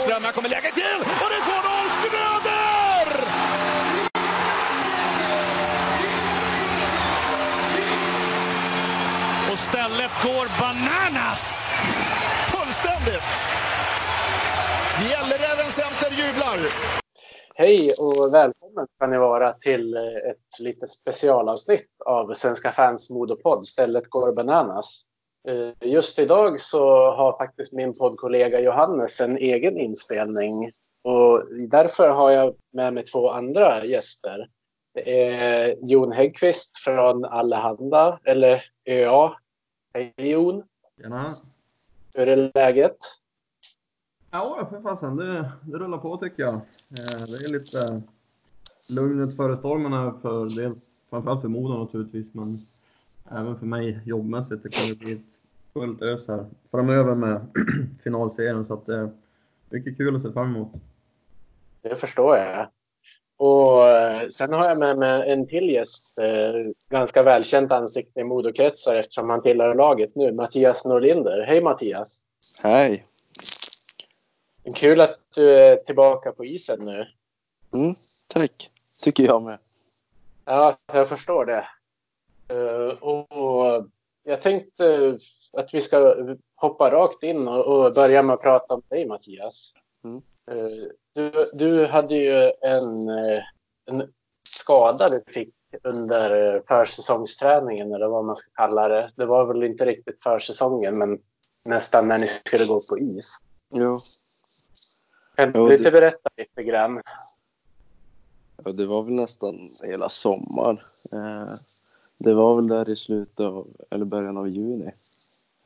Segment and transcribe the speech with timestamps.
[0.00, 3.08] Söderström, här kommer läget till och det är 2-0 Schröder!
[9.52, 11.70] Och stället går bananas!
[12.52, 13.36] Fullständigt!
[15.10, 16.58] Gälleräven Center jublar!
[17.54, 19.96] Hej och välkommen ska ni vara till
[20.30, 25.09] ett lite specialavsnitt av Svenska fans Modopodd, Stället går bananas.
[25.48, 30.70] Eh, just idag så har faktiskt min poddkollega Johannes en egen inspelning
[31.02, 34.48] och därför har jag med mig två andra gäster.
[34.94, 39.32] Det är Jon Häggqvist från Allehanda, eller ÖA.
[39.94, 40.62] Hej Jon!
[41.00, 41.26] Tjena!
[42.14, 42.96] Hur är läget?
[44.30, 45.16] Ja, för fasen.
[45.16, 46.54] Det, det rullar på tycker jag.
[46.54, 48.02] Eh, det är lite
[48.96, 52.46] lugnet före stormen här för dels framförallt för Modo naturligtvis, men
[53.30, 54.62] även för mig jobbmässigt.
[54.62, 55.38] Det kommer bli ett
[55.72, 57.46] fullt ös här framöver med
[58.04, 59.10] finalserien så att det är
[59.70, 60.68] mycket kul att se fram emot.
[61.82, 62.66] Det förstår jag.
[63.36, 68.24] Och eh, sen har jag med mig en till gäst, eh, ganska välkänt ansikte i
[68.24, 71.44] Modokretsar eftersom han tillhör laget nu, Mattias Norlinder.
[71.48, 72.22] Hej Mattias!
[72.62, 73.06] Hej!
[74.74, 77.06] Kul att du är tillbaka på isen nu.
[77.72, 77.94] Mm,
[78.26, 78.70] tack,
[79.02, 79.58] tycker jag med.
[80.44, 81.66] Ja, jag förstår det.
[82.50, 83.86] Uh, och
[84.22, 85.18] jag tänkte
[85.52, 86.16] att vi ska
[86.54, 89.74] hoppa rakt in och, börja med att prata om dig, Mattias.
[90.04, 90.16] Mm.
[90.50, 93.08] Uh, du, du hade ju en,
[93.90, 94.12] en
[94.48, 99.12] skada du fick under försäsongsträningen, eller vad man ska kalla det.
[99.16, 101.18] Det var väl inte riktigt försäsongen, men
[101.64, 103.38] nästan när ni skulle gå på is.
[103.74, 103.98] Jo.
[105.36, 107.02] Kan du inte berätta lite grann?
[108.64, 110.80] Ja, det var väl nästan hela sommaren.
[111.12, 111.54] Eh,
[112.20, 114.90] det var väl där i slutet av, eller början av juni.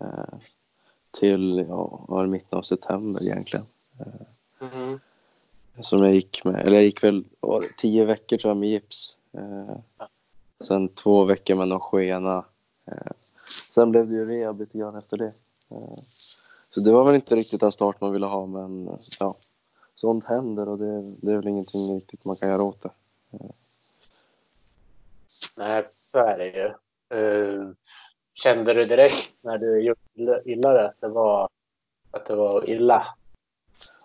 [0.01, 0.39] Eh,
[1.11, 3.67] till, ja, var mitten av september egentligen.
[4.01, 5.01] Eh, mm.
[5.81, 9.17] Som jag gick med, eller jag gick väl var tio veckor tror jag med gips.
[9.33, 9.77] Eh,
[10.67, 12.45] sen två veckor med någon skena.
[12.87, 13.13] Eh,
[13.71, 15.33] sen blev det ju rehab lite grann efter det.
[15.71, 15.99] Eh,
[16.71, 19.35] så det var väl inte riktigt den start man ville ha men ja,
[19.95, 22.91] sånt händer och det, det är väl ingenting riktigt man kan göra åt det.
[25.57, 26.73] Nej, så är det ju.
[27.19, 27.73] Uh,
[28.35, 31.49] kände du direkt när du gjorde illa det att det var,
[32.11, 33.07] att det var illa?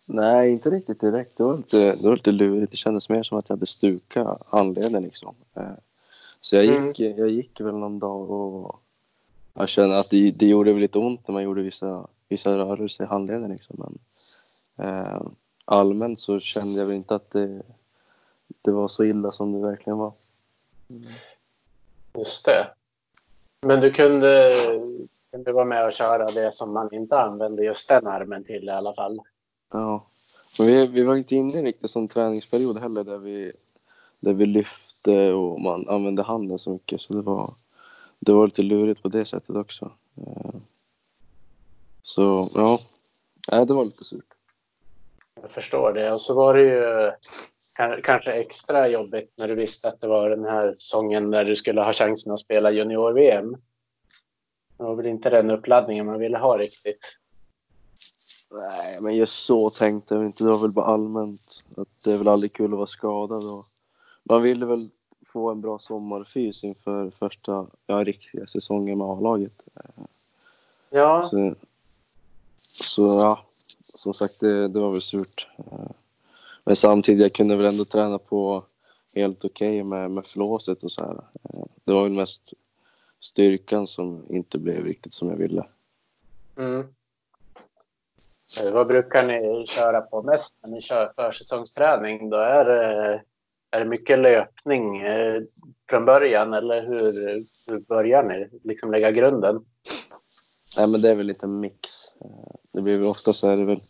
[0.06, 1.38] Nej, inte riktigt direkt.
[1.38, 2.72] Det var lite, det var lite lurigt.
[2.72, 5.36] Det kändes mer som att jag hade stukat handleden liksom.
[5.58, 5.72] Uh,
[6.42, 7.18] så jag gick, mm.
[7.18, 8.80] jag gick väl någon dag och
[9.54, 13.04] jag kände att det, det gjorde väl lite ont när man gjorde vissa, vissa rörelser
[13.04, 13.76] i handleden liksom.
[13.78, 15.28] Men, uh,
[15.66, 17.62] allmänt så kände jag väl inte att det,
[18.62, 20.14] det var så illa som det verkligen var.
[22.18, 22.74] Just det.
[23.62, 24.52] Men du kunde,
[25.32, 28.72] kunde vara med och köra det som man inte använde just den armen till i
[28.72, 29.20] alla fall?
[29.72, 30.08] Ja.
[30.60, 33.52] Men vi, vi var inte inne i riktigt sån träningsperiod heller där vi,
[34.20, 37.02] där vi lyfte och man använde handen så mycket.
[37.02, 37.54] Så det var,
[38.20, 39.92] det var lite lurigt på det sättet också.
[40.18, 40.60] Eh,
[42.04, 44.34] så ja, det var lite surt.
[45.42, 46.12] Jag förstår det.
[46.12, 47.12] Och så var det ju
[48.04, 51.82] kanske extra jobbigt när du visste att det var den här säsongen där du skulle
[51.82, 53.52] ha chansen att spela junior-VM.
[54.78, 57.18] Det var väl inte den uppladdningen man ville ha riktigt.
[58.52, 60.44] Nej, men just så tänkte jag inte.
[60.44, 63.44] Det var väl bara allmänt att det är väl aldrig kul att vara skadad.
[63.44, 63.66] Och
[64.24, 64.90] man ville väl
[65.26, 69.62] få en bra sommarfys inför första ja, riktiga säsongen med A-laget.
[70.90, 71.30] Ja.
[71.32, 71.56] Så,
[72.58, 73.46] så ja,
[73.94, 75.48] som sagt, det, det var väl surt.
[76.70, 78.64] Eh, men samtidigt, jag kunde väl ändå träna på
[79.16, 81.24] helt okej okay med, med flåset och så här.
[81.44, 82.54] Eh, det var väl mest
[83.20, 85.66] styrkan som inte blev riktigt som jag ville.
[86.58, 86.88] Mm.
[88.62, 92.30] Eh, vad brukar ni köra på mest när ni kör försäsongsträning?
[92.30, 93.22] Då är det,
[93.72, 95.04] är det mycket löpning
[95.90, 97.14] från början eller hur,
[97.70, 99.66] hur börjar ni liksom lägga grunden?
[100.78, 101.90] Nej, men det är väl lite mix.
[102.72, 103.82] Det blir väl ofta så är det väl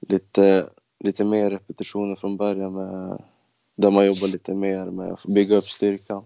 [0.00, 0.70] lite,
[1.00, 3.22] lite mer repetitioner från början med,
[3.74, 6.24] där man jobbar lite mer med att bygga upp styrkan.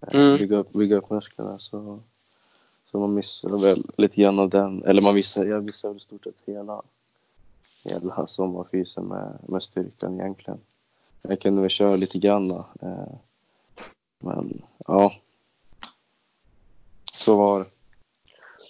[0.00, 0.38] Eh, mm.
[0.38, 1.58] Bygga, upp, bygga upp musklerna.
[1.58, 2.00] Så,
[2.90, 4.84] så man missar väl lite grann av den.
[4.84, 6.82] Eller man missar, jag missar väl i stort sett hela,
[7.84, 10.60] hela sommarfysen med, med styrkan egentligen.
[11.22, 12.50] Jag kunde väl köra lite grann.
[12.50, 13.14] Eh,
[14.18, 15.12] men ja,
[17.12, 17.66] så var det.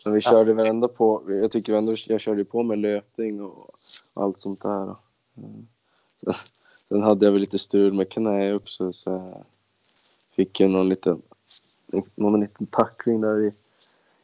[0.04, 3.70] Men vi körde väl ändå på, jag tycker ändå jag körde på med löpning och
[4.14, 4.94] allt sånt där.
[5.42, 5.66] Mm.
[6.88, 9.44] Sen hade jag väl lite strul med knä också så jag
[10.30, 11.22] fick jag någon liten,
[12.14, 13.52] någon liten tackling där i,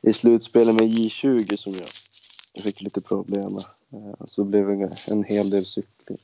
[0.00, 3.64] i slutspelet med J20 som jag, fick lite problem med.
[3.90, 6.18] Eh, Så det blev en, en hel del cykling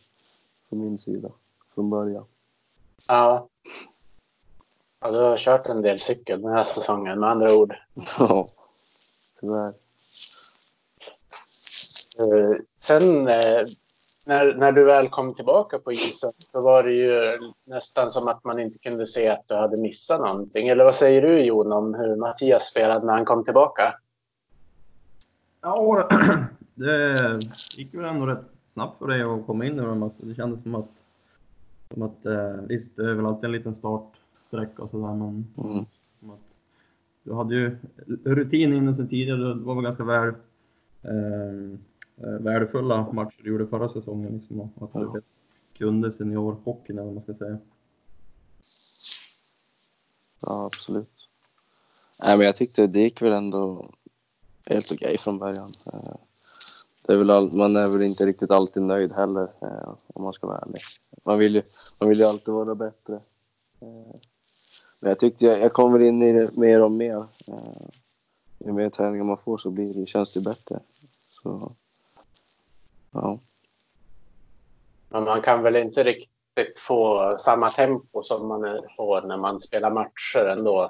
[0.69, 1.29] från min sida
[1.75, 2.25] från början.
[3.09, 3.49] Ja.
[5.01, 5.11] ja.
[5.11, 7.75] Du har kört en del cykel den här säsongen med andra ord.
[8.19, 8.49] Ja,
[9.41, 9.75] tyvärr.
[12.19, 13.67] Eh, Sen eh,
[14.25, 18.45] när, när du väl kom tillbaka på isen så var det ju nästan som att
[18.45, 20.69] man inte kunde se att du hade missat någonting.
[20.69, 23.95] Eller vad säger du Jon om hur Mattias spelade när han kom tillbaka?
[25.61, 26.09] Ja,
[26.75, 27.19] det
[27.77, 30.03] gick väl ändå rätt snabbt för dig att komma in i dem.
[30.03, 30.89] Att Det kändes som att,
[31.93, 35.85] som att eh, visst, det är väl alltid en liten startsträcka och sådär, men Mm.
[36.21, 36.39] som att
[37.23, 37.77] du hade ju
[38.25, 39.39] rutin inne sen tidigare.
[39.39, 40.29] Det var väl ganska väl,
[41.03, 41.79] eh,
[42.23, 44.33] värdefulla matcher du gjorde förra säsongen.
[44.39, 45.17] Liksom, att du Ja.
[45.79, 47.59] kunde seniorhockeyn, eller vad man ska säga.
[50.43, 51.29] Ja, absolut.
[52.25, 53.91] Nej, men jag tyckte det gick väl ändå
[54.67, 55.73] helt okej från början.
[55.87, 56.15] Eh,
[57.07, 60.33] Det är väl all, man är väl inte riktigt alltid nöjd heller, eh, om man
[60.33, 60.81] ska vara ärlig.
[61.25, 61.63] Man vill ju,
[61.99, 63.15] man vill ju alltid vara bättre.
[63.81, 64.15] Eh,
[65.01, 67.17] Men jag tyckte jag, jag kommer in i det mer och mer.
[67.47, 67.87] Eh,
[68.59, 70.81] Ju mer träningar man får så blir det, känns det bättre.
[71.31, 71.73] Så,
[73.13, 73.39] ja.
[75.09, 79.91] Men man kan väl inte riktigt få samma tempo som man får när man spelar
[79.91, 80.83] matcher ändå.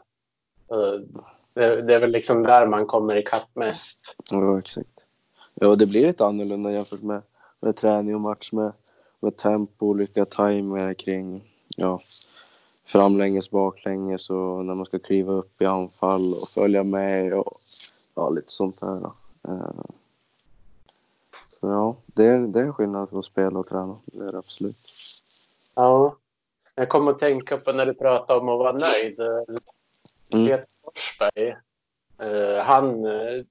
[0.71, 1.01] Eh,
[1.55, 4.17] Det, det är väl liksom där man kommer ikapp mest.
[4.31, 4.89] Ja, exakt.
[5.55, 7.23] Ja, det blir lite annorlunda jämfört med,
[7.61, 8.73] med träning och match med,
[9.21, 11.45] med tempo, olika tajmer kring
[11.77, 12.01] ja,
[12.85, 17.61] framlänges, baklänges och när man ska kliva upp i anfall och följa med och
[18.15, 19.01] ja, lite sånt där.
[19.01, 19.13] Då.
[21.63, 23.97] Så ja, det är, det är en skillnad på att spela och träna.
[24.07, 24.77] Det är det absolut.
[25.75, 26.17] Ja.
[26.75, 29.21] Jag kommer att tänka på när du pratade om att vara nöjd.
[29.21, 30.47] Mm.
[30.47, 31.49] Peter Forsberg,
[32.19, 33.05] eh, han...
[33.05, 33.45] eh,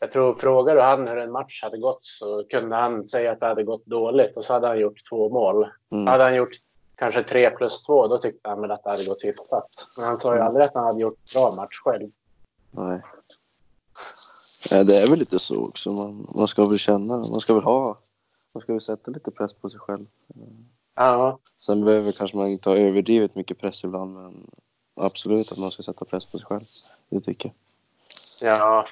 [0.00, 3.40] Jag tror, frågar du han hur en match hade gått så kunde han säga att
[3.40, 5.66] det hade gått dåligt och så hade han gjort två mål.
[5.92, 6.06] Mm.
[6.06, 6.56] Hade han gjort
[6.94, 9.68] kanske tre plus två, då tyckte han väl att det hade gått hyfsat.
[9.96, 12.10] Men han sa ju aldrig att han hade gjort en bra match själv.
[12.70, 13.00] Nej.
[14.70, 15.90] Ja, det är väl lite så också.
[15.92, 17.98] Man, man ska väl känna, man ska väl ha,
[18.52, 20.06] man ska väl sätta lite press på sig själv.
[20.94, 24.50] Ja, Sen behöver kanske man inte ha överdrivet mycket press ibland, men
[24.94, 26.64] absolut att man ska sätta press på sig själv.
[27.08, 27.52] Det tycker
[28.40, 28.58] jag.
[28.58, 28.86] ja.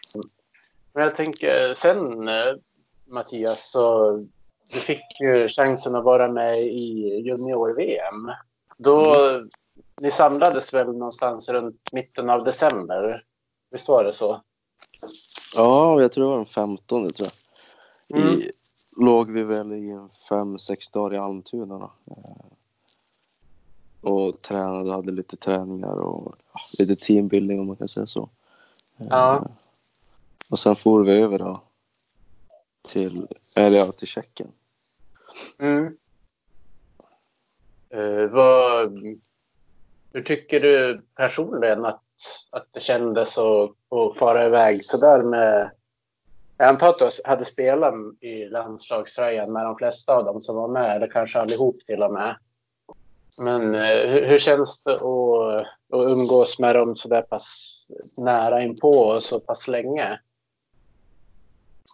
[0.92, 2.54] Men jag tänker sen eh,
[3.04, 4.12] Mattias, så
[4.72, 8.30] du fick ju chansen att vara med i junior-VM.
[8.76, 9.14] Då,
[10.00, 13.20] ni samlades väl någonstans runt mitten av december?
[13.70, 14.40] Visst var det så?
[15.56, 17.28] Ja, jag tror det var den 15 tror
[18.08, 18.20] jag.
[18.20, 18.32] Mm.
[18.40, 18.50] I,
[18.96, 21.92] låg vi väl i en fem, sex dagar i Almtuna då.
[22.10, 22.46] Eh,
[24.12, 28.30] Och tränade, hade lite träningar och ja, lite teambuilding om man kan säga så.
[28.98, 29.46] Eh, Ja.
[30.48, 31.62] Och sen for vi över då
[32.88, 34.52] till, eller ja, till Tjeckien.
[35.58, 35.96] Mm.
[37.90, 38.92] Eh, vad,
[40.12, 42.02] hur tycker du personligen att,
[42.50, 45.70] att det kändes att, att fara iväg sådär med...
[46.58, 50.68] Jag antar att du hade spelat i landslagströjan med de flesta av dem som var
[50.68, 52.36] med, eller kanske allihop till och med.
[53.38, 57.72] Men eh, hur, hur känns det att, att umgås med dem så där pass
[58.16, 60.20] nära inpå och så pass länge?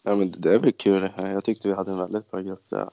[0.04, 1.10] Ja, men det är väl kul.
[1.16, 2.88] Jag tyckte vi hade en väldigt bra grupp där.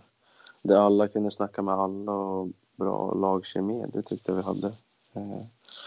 [0.63, 3.85] Där alla kunde snacka med alla och bra lagkemi.
[3.93, 4.67] Det tyckte jag vi hade.
[5.13, 5.41] Eh,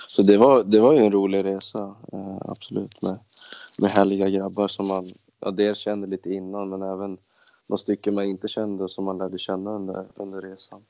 [0.09, 3.03] så det var, det var ju en rolig resa, eh, absolut.
[3.03, 3.19] Med,
[3.79, 5.09] med härliga grabbar som man
[5.41, 7.19] ja, dels kände lite innan men även
[7.67, 10.83] några stycken man inte kände och som man lärde känna under, under resan.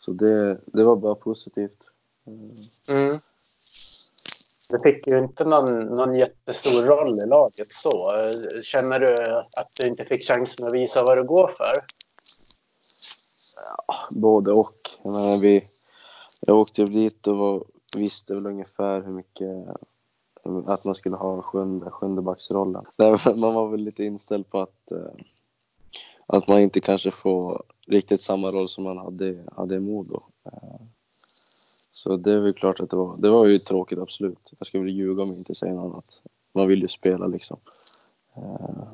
[0.00, 1.82] Så det, det var bara positivt.
[2.88, 3.18] Mm.
[4.68, 8.12] Du fick ju inte någon, någon jättestor roll i laget så.
[8.62, 11.74] Känner du att du inte fick chansen att visa vad du går för?
[14.10, 14.90] Både och.
[15.02, 15.68] Jag, menar, vi,
[16.40, 17.64] jag åkte dit och var,
[17.96, 19.68] visste väl ungefär hur mycket
[20.66, 22.84] att man skulle ha sjunde, sjunde backsrollen.
[22.98, 25.10] Nej, Man var väl lite inställd på att, eh,
[26.26, 30.22] att man inte kanske får riktigt samma roll som man hade, hade i Modo.
[30.44, 30.80] Eh,
[31.92, 34.52] Så det är väl klart att det var, det var ju tråkigt absolut.
[34.58, 36.20] Jag skulle väl ljuga om jag inte säger något annat.
[36.52, 37.56] Man vill ju spela liksom.
[38.36, 38.86] Eh,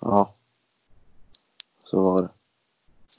[0.00, 0.34] Ja,
[1.84, 2.28] så var det.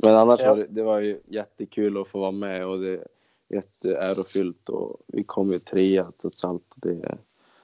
[0.04, 0.50] Men annars Ja.
[0.50, 3.08] var det, det var ju jättekul att få vara med och det
[3.50, 6.64] jätteärofyllt och vi kom ju trea trots allt.
[6.76, 7.18] Det,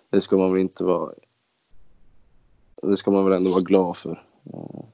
[0.10, 1.14] det ska man väl inte vara...
[2.82, 4.26] Det ska man väl ändå vara glad för.
[4.54, 4.86] Eh,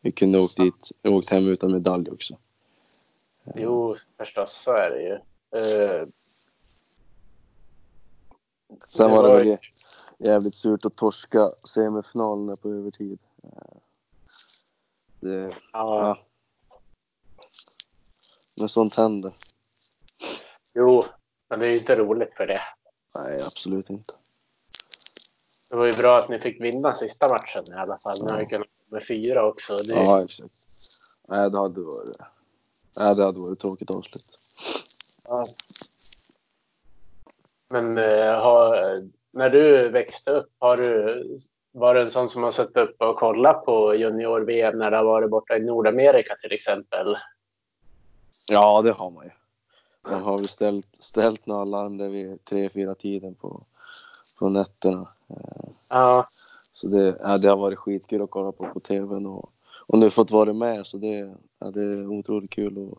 [0.00, 2.36] Vi kunde åkt dit, åkt hem utan medalj också.
[3.56, 5.12] Jo, förstås, så är det ju.
[5.60, 6.08] Eh,
[8.86, 9.58] Sen Det var det väl jä-
[10.18, 13.18] jävligt surt att torska semifinalerna på övertid.
[13.42, 13.50] Eh,
[15.20, 15.52] Det, Ja.
[15.72, 16.18] ja.
[18.54, 19.32] Men sånt händer.
[20.78, 21.04] Jo,
[21.50, 22.60] men det är ju inte roligt för det.
[23.14, 24.14] Nej, absolut inte.
[25.70, 28.18] Det var ju bra att ni fick vinna sista matchen i alla fall.
[28.22, 29.78] Nu har vi kunnat med fyra också.
[29.78, 30.54] Det, Ja, exakt.
[31.28, 32.16] Nej, det hade varit,
[32.96, 34.38] nej, det hade varit tråkigt avslut.
[35.24, 35.46] Ja.
[37.68, 41.24] Men eh, har, när du växte upp, har du,
[41.72, 45.04] var du en sån som har suttit upp och kollat på junior-VM när det har
[45.04, 47.16] varit borta i Nordamerika till exempel?
[48.48, 49.30] Ja, det har man ju.
[50.10, 53.60] Man har väl ställt, ställt några larm där vid tre, fyra tiden på,
[54.38, 55.08] på nätterna.
[55.30, 56.26] Eh, Ja,
[56.72, 59.52] Så det, ja, det har varit skitkul att kolla på på tvn och,
[59.86, 62.98] och nu fått vara med så det, ja, det är otroligt kul och,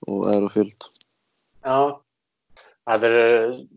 [0.00, 0.86] och ärofyllt.
[1.62, 2.00] ja.
[2.84, 3.68] Hade du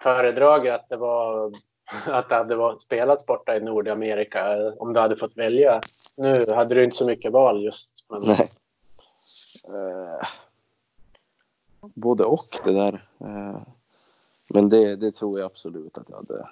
[0.00, 1.52] föredragit att det var
[2.06, 5.80] att det hade varit spelats borta i Nordamerika om du hade fått välja?
[6.16, 8.06] Nu hade du inte så mycket val just.
[8.10, 8.50] Men, Nej.
[9.68, 10.26] Eh,
[11.94, 13.08] både och det där.
[13.20, 13.60] Eh,
[14.48, 16.48] men det, det tror jag absolut att jag hade.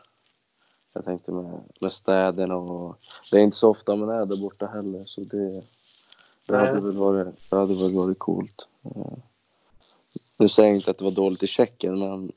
[0.93, 2.97] Jag tänkte med, med städerna och
[3.31, 5.63] det är inte så ofta man är där borta heller så det,
[6.47, 8.67] det, hade, väl varit, det hade väl varit coolt.
[8.85, 9.19] Eh,
[10.37, 12.33] nu säger jag inte att det var dåligt i Tjeckien men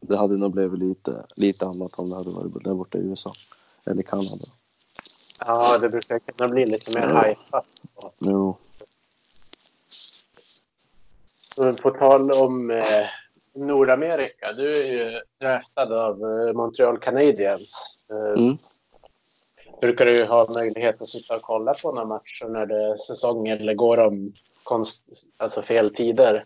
[0.00, 3.32] det hade nog blivit lite, lite annat om det hade varit där borta i USA
[3.84, 4.44] eller Kanada.
[5.46, 7.14] ja, det brukar kunna bli lite mer Ja.
[7.14, 7.66] hajpat.
[8.18, 8.56] Jo.
[11.82, 13.06] På tal om eh,
[13.54, 14.52] Nordamerika.
[14.52, 17.98] Du är ju draftad av eh, Montreal Canadiens.
[18.10, 18.56] Eh, Mm.
[19.80, 23.48] Brukar du ha möjlighet att sitta och kolla på några matcher när det är säsong
[23.48, 24.32] eller går de
[24.64, 25.06] konst,
[25.36, 26.44] alltså fel tider?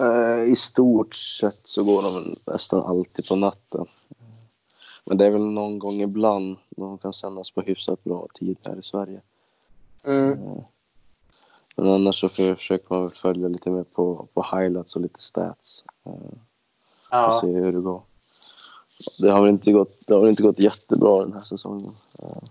[0.00, 3.86] Eh, I stort sett så går de nästan alltid på natten.
[5.04, 8.78] Men det är väl någon gång ibland de kan sändas på hyfsat bra tid här
[8.78, 9.20] i Sverige.
[10.04, 10.38] Mm.
[11.76, 15.84] Men annars så försöker man väl följa lite mer på, på highlights och lite stats.
[16.06, 16.38] eh, Och
[17.10, 18.02] Ja, se hur det går.
[19.18, 21.96] Det har väl inte gått, det har inte gått jättebra den här säsongen.
[22.18, 22.42] Eh,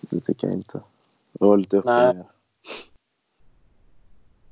[0.00, 0.80] Det tycker jag inte.
[1.32, 2.26] Det var lite upp och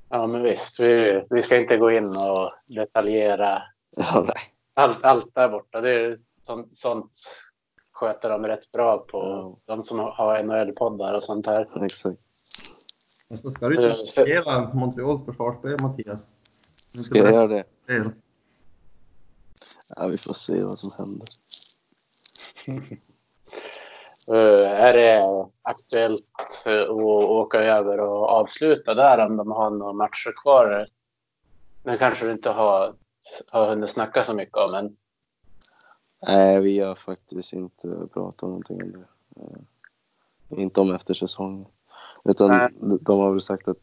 [0.09, 0.81] ja men visst.
[0.81, 3.63] Vi, vi ska inte gå in och detaljera
[3.97, 4.35] Ja, nej.
[4.75, 5.81] allt, allt där borta.
[5.81, 7.13] Det är sånt, sånt
[7.93, 9.19] sköter de rätt bra på.
[9.19, 9.75] Ja.
[9.75, 11.85] De som har NHL-poddar och sånt här.
[11.85, 12.19] Exakt.
[13.35, 16.25] Och så ska du Eh, inte spela Montreals försvarsspel, Mattias.
[16.93, 17.65] Ska jag göra det?
[17.85, 18.11] spel.
[19.97, 21.29] Ja, vi får se vad som händer.
[24.29, 29.93] Eh, är det aktuellt eh, att åka över och avsluta där om de har några
[29.93, 30.87] matcher kvar?
[31.83, 32.95] Nu kanske du inte har,
[33.49, 34.97] har hunnit snacka så mycket om, men
[36.27, 40.63] Nej, vi har faktiskt inte pratat om någonting om det.
[40.63, 41.67] Inte om eftersäsongen.
[42.25, 42.69] Utan Nej.
[43.01, 43.77] de har väl sagt att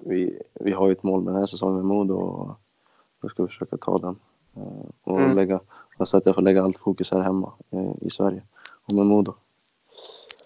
[0.00, 2.48] vi, vi har ju ett mål med den här säsongen med Modo och
[3.22, 4.16] då ska vi försöka ta den.
[4.56, 5.36] Eh, Och Mm.
[5.36, 5.60] lägga,
[5.98, 8.42] jag sa att jag får lägga allt fokus här hemma eh, i Sverige
[8.88, 9.34] och med Modo.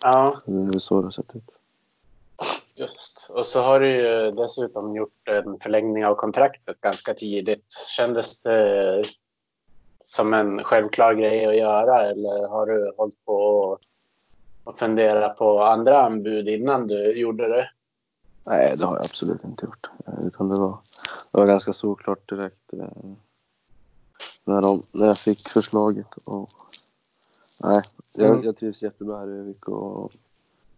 [0.02, 1.50] ja, Så Det är väl så det har sett ut.
[2.75, 3.30] just.
[3.35, 7.73] Och så har du ju dessutom gjort en förlängning av kontraktet ganska tidigt.
[7.97, 9.02] Kändes det
[10.04, 13.78] som en självklar grej att göra eller har du hållit på och,
[14.66, 17.70] och fundera på andra anbud innan du gjorde det?
[18.44, 19.87] Nej, det har jag absolut inte gjort.
[20.23, 20.78] Utan det var,
[21.30, 22.88] det var ganska såklart direkt eh,
[24.44, 26.06] när, de, när jag fick förslaget.
[26.25, 26.50] Och,
[27.58, 27.82] nej,
[28.14, 28.44] jag, Mm.
[28.44, 30.12] jag trivs jättebra här i Övik och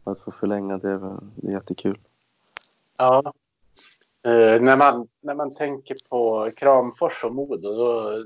[0.05, 1.99] att få förlänga det det är jättekul.
[2.97, 3.33] Ja.
[4.23, 8.23] Eh, när, man, när man tänker på Kramfors och Modo då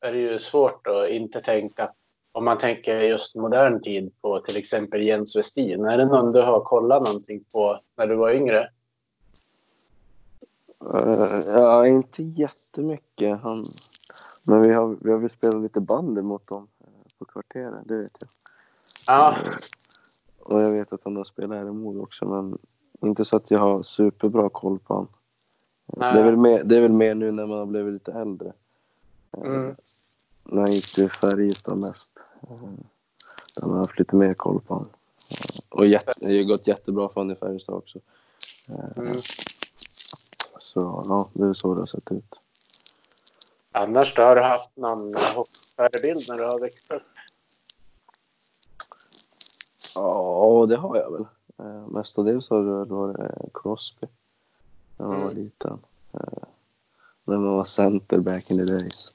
[0.00, 1.92] är det ju svårt att inte tänka
[2.36, 5.84] om man tänker just modern tid på till exempel Jens Westin.
[5.84, 8.70] Är det någon du har kollat någonting på när du var yngre?
[10.94, 13.40] Eh, ja, inte jättemycket.
[13.40, 13.64] Han,
[14.42, 16.86] men vi har, vi har väl spelat lite bandy mot dem eh,
[17.18, 18.28] på kvarteret, det vet jag.
[19.06, 19.52] Ja, Eh,
[20.38, 22.58] Och jag vet att han har spelat här i Modo också, men
[23.00, 25.08] inte så att jag har superbra koll på honom.
[25.86, 28.52] Det är, väl mer, det är väl mer nu när man har blivit lite äldre.
[29.36, 29.76] Mm.
[30.44, 32.15] När han gick till Färjestad mest.
[32.48, 34.88] Där man har haft lite mer koll på honom.
[35.68, 37.98] Och jätte, det har gått jättebra för honom i Färjestad också.
[38.68, 39.16] Eh, mm.
[40.58, 42.34] Så ja, det är så det har sett ut.
[43.72, 47.02] annars då har du haft någon hoppförebild när du har växt upp?
[49.94, 51.26] Ja, det har jag väl.
[51.58, 54.06] Eh, Mestadels har det varit eh, Crosby.
[54.96, 55.44] När man var Mm.
[55.44, 55.78] liten.
[57.24, 59.12] När man var center back in the days.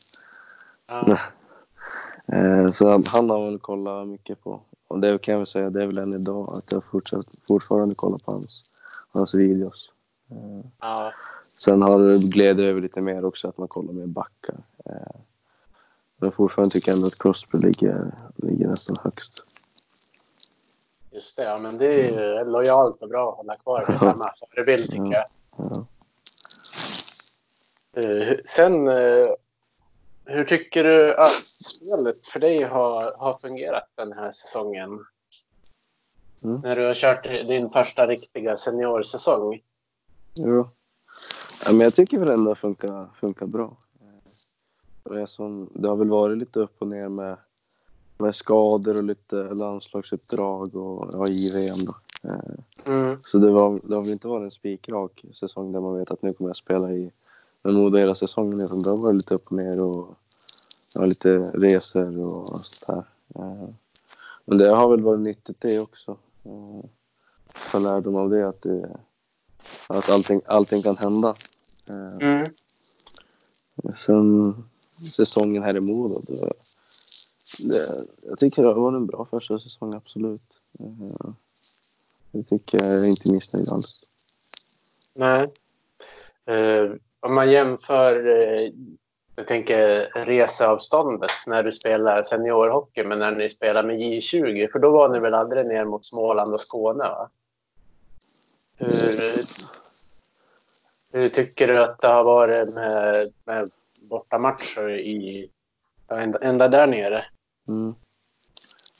[0.87, 1.19] Ja.
[2.31, 4.61] Eh, Så han, han har man väl kollat mycket på.
[4.87, 7.95] och det kan jag väl säga, det är väl än idag att jag fortsatt, fortfarande
[7.95, 8.63] kollar på hans,
[9.11, 9.91] hans videos.
[10.31, 11.13] Eh, Ja.
[11.59, 14.55] Sen har det glidit över lite mer också att man kollar med backar.
[14.85, 15.21] Eh,
[16.17, 19.43] men fortfarande tycker jag ändå att Crosby ligger, ligger nästan högst.
[21.11, 24.31] Just det, ja, men det är ju lojalt och bra att hålla kvar vid samma
[24.55, 25.25] förebild tycker jag.
[25.57, 25.85] Ja.
[28.45, 28.87] Sen,
[30.25, 35.05] hur tycker du att spelet för dig har, har fungerat den här säsongen?
[36.43, 36.61] Mm.
[36.63, 39.61] När du har kört din första riktiga seniorsäsong.
[40.33, 40.69] Jo.
[41.65, 43.77] Ja, men jag tycker väl ändå att det funkar, funkar bra.
[45.27, 47.37] Som, det har väl varit lite upp och ner med,
[48.17, 51.95] med skador och lite landslagsuppdrag och ja, JVM då.
[52.29, 53.17] Eh, Mm.
[53.23, 56.21] Så det, var, det har väl inte varit en spikrak säsong där man vet att
[56.21, 57.11] nu kommer jag spela i
[57.61, 58.81] med Modo hela säsongen.
[58.83, 60.15] Det har varit lite upp och ner och
[60.93, 63.03] ja, lite resor och sånt där.
[63.41, 63.69] Eh,
[64.45, 66.17] Men det har väl varit nyttigt det också.
[66.43, 66.89] Eh,
[67.71, 68.99] Ta lärdom av det att, det,
[69.87, 71.35] att allting, allting kan hända.
[71.89, 72.49] Eh, Mm.
[74.05, 74.55] Sen
[75.13, 76.21] säsongen här i Modo.
[76.27, 76.53] Det,
[77.59, 80.41] det, jag tycker det har varit en bra första säsong, absolut.
[82.31, 84.03] Det tycker jag, jag är inte missnöjd alls.
[85.13, 85.53] Nej.
[86.45, 86.91] Eh,
[87.21, 88.71] om man jämför, eh,
[89.35, 94.91] jag tänker reseavståndet när du spelar seniorhockey med när ni spelar med J20, för då
[94.91, 97.03] var ni väl aldrig ner mot Småland och Skåne?
[97.03, 97.29] Va?
[98.77, 99.45] Hur,
[101.11, 103.69] hur tycker du att det har varit med, med
[104.01, 105.49] bortamatcher i,
[106.07, 107.25] ända, ända där nere?
[107.67, 107.95] Mm.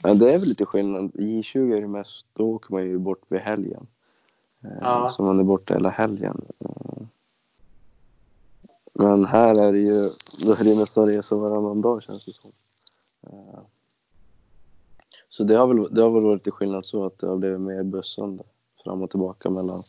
[0.02, 1.10] Ja, det är väl lite skillnad.
[1.14, 3.86] J20 är det mest, då åker man ju bort vid helgen.
[4.64, 5.08] Eh, Ja.
[5.10, 6.44] Så man är borta hela helgen.
[8.92, 12.52] Men här är det ju, då är det nästan resa varannan dag känns det som.
[13.26, 13.60] Eh,
[15.28, 17.60] så det har väl, det har väl varit lite skillnad så att det har blivit
[17.60, 18.44] mer bussande
[18.84, 19.82] fram och tillbaka mellan,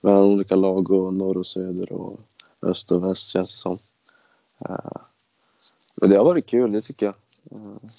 [0.00, 2.20] mellan olika lag och norr och söder och
[2.62, 3.78] öst och väst känns det som.
[4.58, 5.00] Eh,
[5.94, 7.14] men det har varit kul, det tycker jag.
[7.50, 7.90] Eh,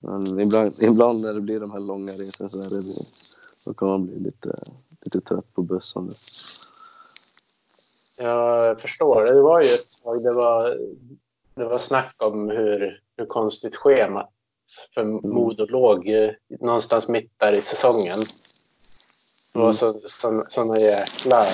[0.00, 2.82] men ibland, ibland när det blir de här långa resorna så är det,
[3.64, 4.64] då kan man bli lite,
[5.00, 6.18] lite trött på bussandet.
[8.16, 9.24] Jag förstår.
[9.24, 10.76] Det var ju ett tag det var,
[11.54, 14.30] det var snack om hur, hur konstigt schemat
[14.94, 16.10] för Modo låg
[16.60, 18.20] någonstans mitt där i säsongen.
[19.52, 19.74] Det var Mm.
[19.74, 21.46] så, så, såna jäkla...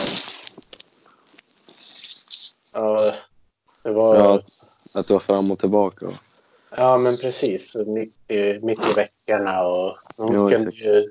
[2.72, 3.14] Ja,
[3.82, 4.16] det var...
[4.16, 4.40] Ja,
[4.92, 6.06] Ja, att, det var fram och tillbaka.
[6.98, 7.76] men precis.
[7.86, 11.10] Mitt i, mitt i veckorna och de Ja, kunde ju...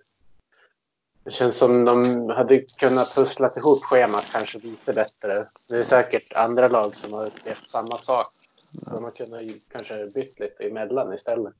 [1.29, 5.47] Det känns som de hade kunnat pussla ihop schemat kanske lite bättre.
[5.67, 8.33] Det är säkert andra lag som har upplevt samma sak.
[8.71, 11.53] De har kunnat kanske bytt lite emellan istället.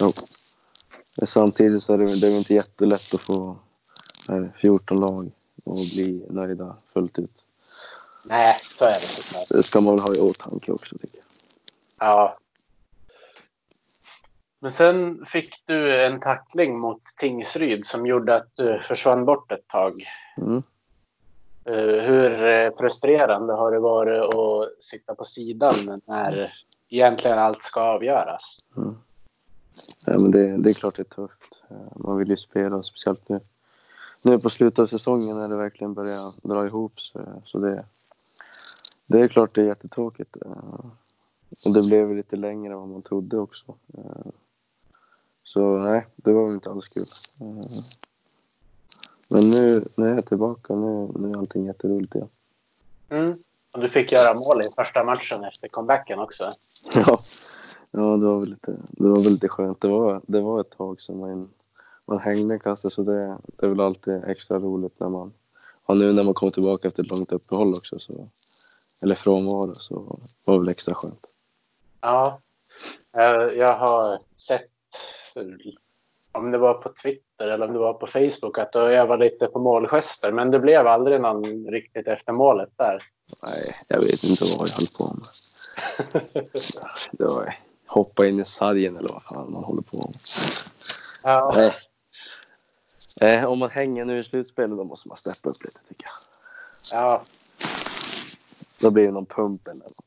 [0.00, 0.12] Jo.
[1.18, 3.58] Men samtidigt så är det, det är inte jättelätt att få
[4.28, 5.30] eh, 14 lag
[5.64, 7.44] och bli nöjda fullt ut.
[8.22, 9.48] Nej, så är det såklart.
[9.48, 11.26] Det ska man väl ha i åtanke också tycker jag.
[12.08, 12.38] Ja.
[14.60, 19.68] Men sen fick du en tackling mot Tingsryd som gjorde att du försvann bort ett
[19.68, 19.92] tag.
[20.36, 20.62] Mm.
[21.64, 26.52] Eh, Hur eh, frustrerande har det varit att sitta på sidan när
[26.88, 28.58] egentligen allt ska avgöras?
[30.04, 31.62] Ja, men det, det är klart det är tufft.
[31.70, 33.40] Eh, Man vill ju spela, speciellt nu.
[34.22, 36.92] Nu på slutet av säsongen när det verkligen börjar dra ihop.
[37.44, 37.84] Så det,
[39.06, 40.36] det är klart det är jättetråkigt.
[41.64, 43.74] Och det blev lite längre än vad man trodde också.
[45.46, 47.06] Så nej, det var väl inte alls kul.
[49.28, 50.74] Men nu, nu är jag tillbaka.
[50.74, 52.28] Nu, nu är allting jätteroligt igen.
[53.08, 53.38] Mm.
[53.74, 56.54] Och du fick göra mål i första matchen efter comebacken också.
[56.94, 57.20] Ja,
[57.90, 59.80] ja det, var väl lite, det var väl lite skönt.
[59.80, 61.50] Det var, det var ett tag sedan man,
[62.04, 65.32] man hängde kastet så det, det är väl alltid extra roligt när man...
[65.84, 68.28] Och nu när man kommer tillbaka efter ett långt uppehåll också, så,
[69.00, 71.26] eller frånvaro, så var det väl extra skönt.
[72.00, 72.40] Ja,
[73.16, 74.68] Eh, jag har sett,
[76.32, 79.46] om det var på Twitter eller om det var på Facebook, att du övade lite
[79.46, 80.32] på målgester.
[80.32, 83.02] Men det blev aldrig någon riktigt efter målet där.
[83.42, 85.26] Nej, jag vet inte vad jag höll på med.
[87.12, 87.54] Det var
[87.86, 90.16] hoppa in i sargen eller vad fan man håller på med.
[91.22, 91.74] Ja, Nej.
[93.20, 97.00] Eh, om man hänger nu i slutspelet då måste man steppa upp lite tycker jag.
[97.00, 97.22] ja,
[98.78, 100.04] Då blir det någon pump eller något.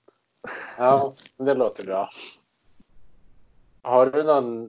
[0.78, 2.10] ja, det låter bra.
[3.82, 4.68] Har du någon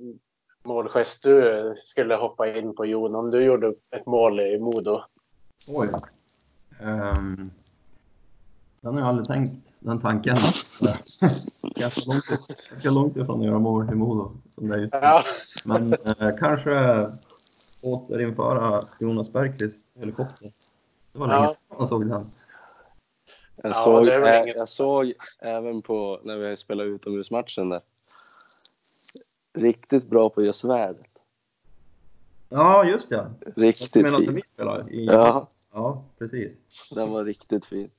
[0.64, 5.01] målgest du skulle hoppa in på Jon om du gjorde ett mål i Modo?
[5.68, 5.88] Oj.
[6.81, 7.51] Ehm,
[8.81, 10.37] Den har jag aldrig tänkt, den tanken.
[11.77, 12.25] jag, ska långt,
[12.70, 14.33] jag ska långt ifrån att göra mål i Modo.
[14.51, 14.94] Som det är just.
[14.94, 15.23] Ja,
[15.64, 17.07] Men eh, kanske
[17.83, 20.53] återinföra Jonas Bergqvist helikopter.
[21.12, 21.49] Det var länge Ja.
[21.49, 22.25] sedan man såg den.
[23.62, 27.81] Jag, Ja, såg, inget- jag såg även på när vi spelade utomhusmatchen där.
[29.52, 31.06] Riktigt bra på göra svärdet.
[32.48, 33.30] Ja, just det.
[33.56, 34.42] Riktigt Jag fin.
[34.90, 35.06] i...
[35.06, 36.50] Ja, ja, precis.
[36.90, 37.90] den var riktigt fin.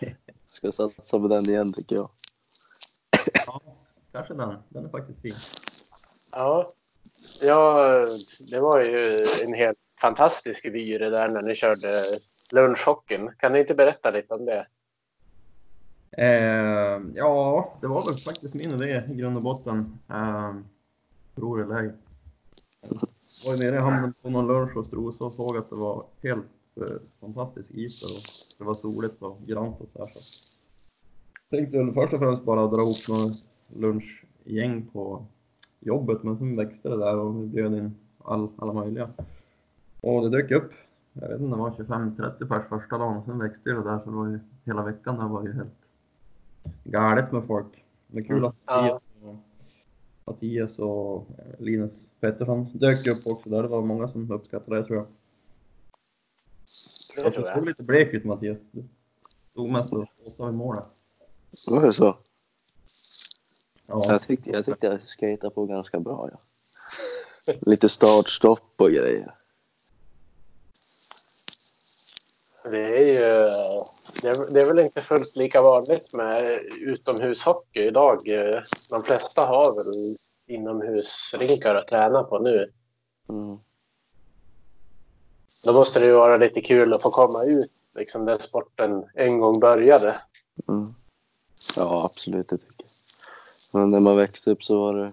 [0.50, 2.10] Ska satsa på den igen tycker jag.
[3.46, 3.60] Ja,
[4.12, 4.56] kanske den.
[4.68, 5.34] Den är faktiskt fin.
[6.30, 6.72] ja.
[7.40, 8.06] ja,
[8.50, 12.02] det var ju en helt fantastisk vy det där när ni körde
[12.52, 13.30] lunchhockeyn.
[13.38, 14.66] Kan ni inte berätta lite om det?
[16.16, 19.98] Eh, ja, det var väl faktiskt min idé i grund och botten.
[20.08, 20.54] Eh,
[21.34, 21.92] tror eller ej.
[23.44, 25.76] Jag var ju nere i hamnen på någon lunch hos Trosa och såg att det
[25.76, 26.46] var helt
[26.76, 30.06] eh, fantastisk is där och det var soligt och grant och så här.
[30.06, 30.48] Så.
[31.50, 33.34] Tänkte väl först och främst bara dra ihop några
[33.68, 35.26] lunchgäng på
[35.80, 39.10] jobbet men sen växte det där och vi bjöd in all, alla möjliga.
[40.00, 40.72] Och det dök upp,
[41.12, 44.10] jag vet inte, det var 25-30 pers första dagen och sen växte det där så
[44.10, 45.81] det var ju hela veckan där var ju helt
[46.84, 47.84] galet med folk.
[48.06, 48.82] Det är kul att Ja.
[48.82, 49.36] Mattias och,
[50.24, 53.62] Mattias och eh, Linus Pettersson dök upp också där.
[53.62, 55.06] Det var många som uppskattade det tror jag.
[57.16, 57.66] Det Jag tror såg jag.
[57.68, 58.58] lite blek ut Mattias.
[58.70, 58.84] Du
[59.50, 60.84] stod mest och åsade i målet.
[61.66, 62.16] Var det så?
[63.86, 64.04] Ja.
[64.08, 66.28] Jag tyckte jag, tyckte jag skejtade på ganska bra.
[66.32, 66.38] Ja.
[67.60, 69.34] Lite startstopp och grejer.
[72.64, 73.42] Det är ju
[74.22, 78.18] det är, det är väl inte fullt lika vanligt med utomhushockey idag.
[78.90, 82.72] De flesta har väl inomhusrinkar att träna på nu.
[83.28, 83.58] Mm.
[85.64, 89.40] Då måste det ju vara lite kul att få komma ut liksom där sporten en
[89.40, 90.16] gång började.
[90.68, 90.94] Mm.
[91.76, 93.80] Ja, absolut det tycker jag.
[93.80, 95.12] Men när man växte upp så var det...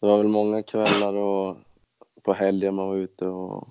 [0.00, 1.56] Det var väl många kvällar och
[2.22, 3.68] på helger man var ute och,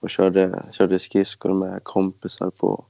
[0.00, 2.84] och körde, körde skridskor med kompisar på...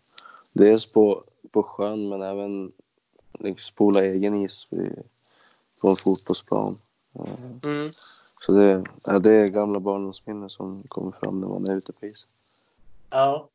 [0.53, 2.73] Dels på, på sjön men även
[3.38, 5.03] liksom spola egen is vid-
[5.81, 6.79] på en fotbollsplan.
[7.15, 7.91] Eh,
[8.47, 12.07] Så det, ja, det är gamla barndomsminnen som kommer fram när man är ute på
[12.07, 12.29] isen.
[13.11, 13.49] Ja,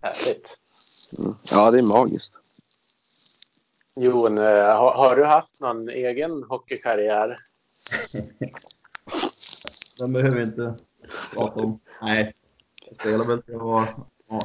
[0.00, 0.58] härligt.
[1.18, 1.34] Mm.
[1.50, 2.32] Ja, det är magiskt.
[3.96, 4.44] Jon, eh,
[4.76, 7.38] har, har du haft någon egen hockeykarriär?
[9.98, 10.74] Den behöver vi inte
[11.34, 11.78] prata om.
[12.02, 12.34] Nej.
[12.86, 13.94] Jag spelade väl till jag var
[14.28, 14.42] ja,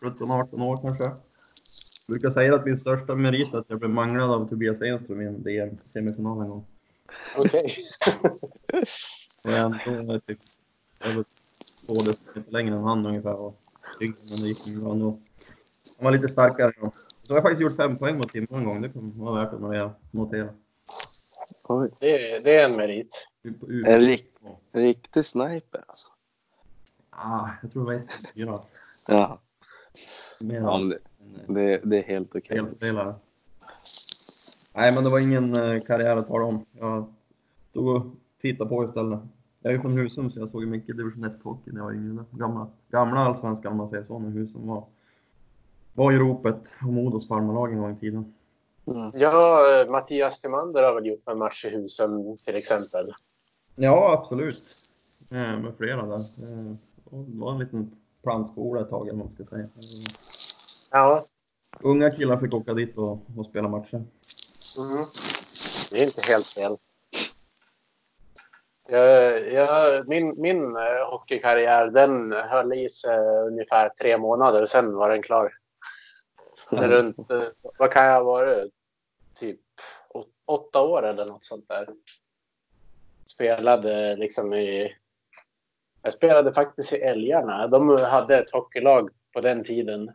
[0.00, 1.10] 17-18 år kanske.
[2.08, 5.20] Jag brukar säga att min största merit är att jag blev manglad av Tobias Enström
[5.20, 6.64] i en DM-semifinal en gång.
[7.36, 7.74] Okej.
[9.44, 10.38] Och jag ändå typ
[11.00, 11.24] över
[11.86, 13.60] två decimeter längre än han ungefär och
[13.98, 15.18] tyngre, men det gick bra ändå.
[15.96, 16.90] Han var lite starkare då.
[17.22, 18.82] Så jag har faktiskt gjort fem poäng mot Timrå en gång.
[18.82, 20.54] Det kommer vara värt att notera-.
[21.62, 21.90] Oj.
[21.98, 23.28] Det, är- det är en merit.
[23.86, 24.26] En rik,
[24.72, 26.08] riktig sniper alltså.
[27.10, 28.64] Ah, jag tror det var 1-4.
[29.06, 29.40] Ja,
[30.40, 30.98] Mer ja men det,
[31.46, 32.58] det, det är helt okej.
[32.58, 33.14] spelspelare.
[34.74, 36.66] Nej, men det var ingen eh, karriär att tala om.
[36.72, 37.14] Jag
[37.70, 38.06] stod och
[38.40, 39.20] tittade på istället.
[39.60, 42.24] Jag är ju från Husum så jag såg mycket division 1-hockey när jag var yngre.
[42.30, 44.84] Gamla, gamla allsvenskan om man säger så, när Husum var,
[45.94, 48.34] var i ropet och Modos farmarlag en gång i tiden.
[48.86, 49.10] Mm.
[49.14, 53.12] Ja, eh, Mattias Timander har väl gjort en match i husen till exempel.
[53.76, 54.62] Ja, absolut.
[55.30, 56.16] Eh, med flera där.
[56.16, 56.74] Eh,
[57.10, 59.66] det var en liten plantskola ett tag, eller vad man ska säga.
[60.90, 61.24] Ja.
[61.80, 63.96] Unga killar fick åka dit och, och spela matcher.
[64.78, 65.04] Mm.
[65.90, 66.76] Det är inte helt fel.
[68.90, 75.10] Jag, jag, min min eh, hockeykarriär den höll i sig ungefär tre månader, sen var
[75.10, 75.52] den klar.
[76.72, 76.90] Mm.
[76.90, 77.42] Runt, eh,
[77.78, 78.72] vad kan jag ha varit?
[79.38, 79.60] Typ
[80.08, 81.88] åt, åtta år eller något sånt där.
[83.26, 84.96] Spelade liksom i...
[86.02, 87.66] Jag spelade faktiskt i Älgarna.
[87.66, 90.12] De hade ett hockeylag på den tiden.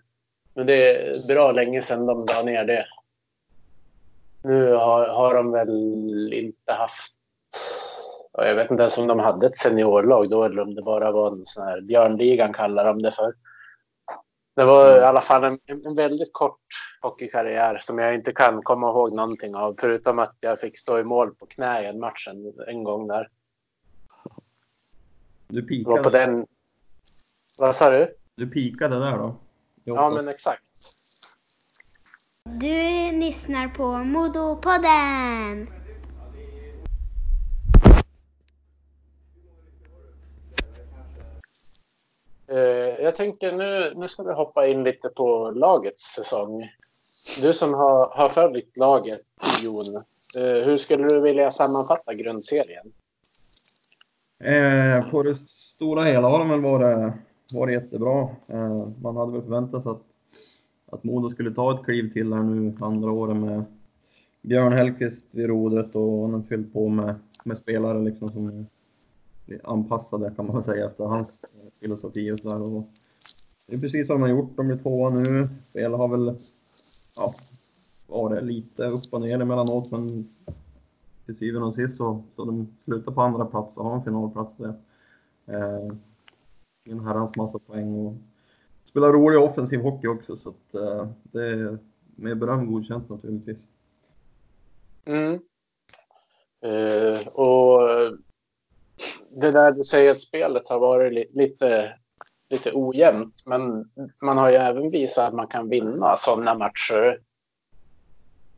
[0.53, 2.85] Men det är bra länge sedan de la ner det.
[4.43, 7.13] Nu har, har de väl inte haft...
[8.33, 11.11] ja, Jag vet inte ens om de hade ett seniorlag då eller om det bara
[11.11, 13.33] var en sån här Björnligan kallar de det för.
[14.55, 16.59] Det var i alla fall en, en väldigt kort
[17.01, 19.75] hockeykarriär som jag inte kan komma ihåg någonting av.
[19.79, 23.07] Förutom att jag fick stå i mål på knä i en match en, en gång
[23.07, 23.29] där.
[25.47, 26.47] Du Det var på pikade, den...
[27.57, 28.15] Vad sa du?
[28.35, 29.35] du pikade där då?
[29.83, 30.63] Ja, men exakt.
[32.43, 35.67] Du lyssnar på Modopodden!
[42.47, 46.69] Eh, jag tänker nu, nu ska vi hoppa in lite på lagets säsong.
[47.41, 49.21] du som har, har följt laget,
[49.61, 49.95] Jon,
[50.37, 52.93] eh, hur skulle du vilja sammanfatta grundserien?
[54.43, 57.13] Eh, på det stora hela har de väl varit,
[57.53, 58.21] var det jättebra.
[58.47, 60.03] Eh, man hade väl förväntat sig att,
[60.85, 63.63] att Modo skulle ta ett kliv till här nu andra året med
[64.41, 68.65] Björn Hellkvist vid rodret och han har fyllt på med, med spelare liksom som är
[69.63, 71.45] anpassade kan man väl säga efter hans
[71.79, 72.83] filosofi och sådär.
[73.67, 74.57] Det är precis vad de har gjort.
[74.57, 75.47] De blir tvåa nu.
[75.69, 76.37] Spelet har väl
[77.17, 77.33] ja,
[78.07, 80.29] varit lite upp och ner emellanåt men
[81.25, 84.57] till syvende och sist så, så de slutar på andra plats och har en finalplats
[84.57, 84.73] där.
[85.45, 85.95] Eh,
[86.85, 88.13] en herrans massa poäng och
[88.89, 91.77] spelar rolig offensiv hockey också så att eh, det är
[92.15, 93.67] med beröm godkänt naturligtvis.
[95.05, 95.33] Mm.
[96.61, 98.11] Eh, och eh,
[99.29, 101.95] det där du säger att spelet har varit li lite,
[102.49, 103.89] lite ojämnt, men
[104.21, 107.19] man har ju även visat att man kan vinna sådana matcher.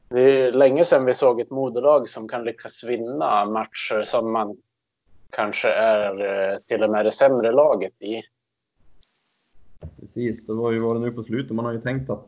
[0.09, 4.57] Det är länge sedan vi såg ett moderlag som kan lyckas vinna matcher som man
[5.29, 6.19] kanske är
[6.51, 8.21] eh, till och med det sämre laget i.
[9.99, 11.55] Precis, det var ju varit nu på slutet.
[11.55, 12.27] Man har ju tänkt att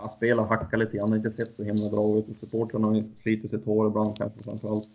[0.00, 1.10] ja, spela hacka lite grann.
[1.10, 2.26] Det har inte sett så himla bra ut.
[2.40, 4.88] Supportrarna har slitit sitt hår ibland kanske framförallt.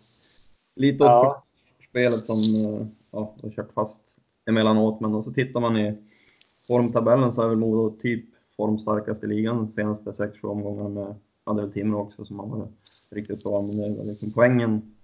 [0.75, 1.43] Lite åt Ja.
[1.89, 4.01] spelet som eh, ja, har kört fast
[4.45, 4.99] emellanåt.
[4.99, 5.97] Men så tittar man i
[6.67, 8.25] formtabellen så är väl Modo typ
[8.57, 12.69] formstarkast i ligan de senaste 6-7 omgångarna med hade väl Timrå också som har varit
[13.11, 13.61] riktigt bra.
[13.61, 14.95] Men det är liksom poängen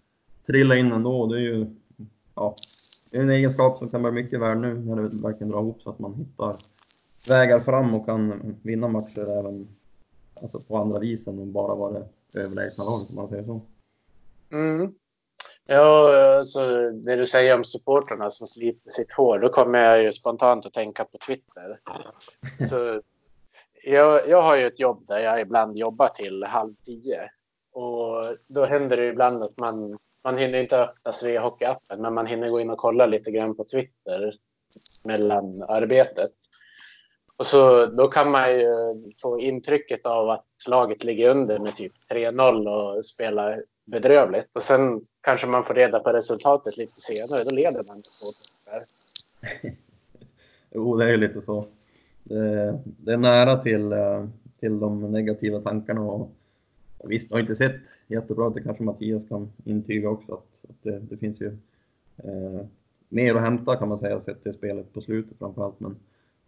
[0.46, 1.26] trillar in ändå.
[1.28, 1.66] Det är ju
[2.36, 2.56] ja,
[3.12, 5.82] det är en egenskap som kan vara mycket värd nu när det verkligen drar ihop
[5.82, 6.58] så att man hittar
[7.28, 9.68] vägar fram och kan vinna matcher även
[10.42, 13.62] alltså på andra vis än bara vara det överlägsna laget om man säger så.
[14.52, 14.94] Mm.
[15.68, 20.12] Ja, alltså, det du säger om supporterna som sliter sitt hår, då kommer jag ju
[20.12, 21.80] spontant att tänka på Twitter.
[22.70, 23.02] Så,
[23.84, 27.30] jag, jag har ju ett jobb där jag ibland jobbar till halv tio.
[27.72, 32.28] Och då händer det ibland att man, man hinner inte öppna Svea Hockey-appen, men man
[32.28, 34.34] hinner gå in och kolla lite grann på Twitter
[35.04, 36.32] mellan arbetet.
[37.38, 38.68] Och så då kan man ju
[39.22, 44.56] få intrycket av att laget ligger under med typ 3-0 och spelar bedrövligt.
[44.56, 47.44] Och sen kanske man får reda på resultatet lite senare.
[47.44, 48.28] Då leder man till två
[48.72, 48.86] där.
[50.72, 51.66] Jo, det är ju lite så.
[52.24, 54.26] Det, det är nära till, eh,
[54.60, 56.30] till de negativa tankarna och
[57.08, 58.50] visst, jag har inte sett jättebra.
[58.50, 61.48] Det kanske Mattias kan intyga också att, att det, det finns ju
[62.18, 62.66] eh,
[63.10, 65.80] mer att hämta kan man säga sett till spelet på slutet framförallt.
[65.80, 65.96] Men,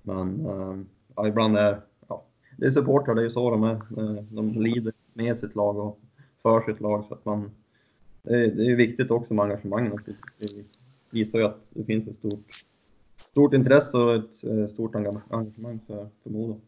[0.01, 0.77] men eh,
[1.15, 2.25] ja, ibland är ja,
[2.57, 3.75] det är supportrar, det är ju så de är.
[3.75, 5.99] Eh, de lider med sitt lag och
[6.41, 7.51] för sitt lag så att man
[8.21, 9.91] det är, det är viktigt också med engagemang.
[10.37, 10.47] Det
[11.09, 12.51] visar ju att det finns ett stort
[13.37, 16.59] stort intresse och ett eh, stort engagemang för, för Modo.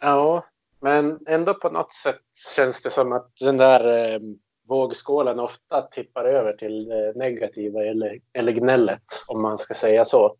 [0.00, 0.44] Ja,
[0.84, 2.20] men ändå på något sätt
[2.56, 4.20] känns det som att den där eh,
[4.68, 10.36] vågskålen ofta tippar över till det negativa eller, eller gnället, om man ska säga så.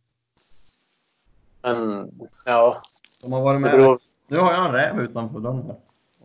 [1.62, 2.10] Men
[2.44, 2.82] ja,
[3.22, 3.70] De har varit med.
[3.70, 4.00] beror...
[4.26, 5.76] Nu har jag en räv utanför dörren här.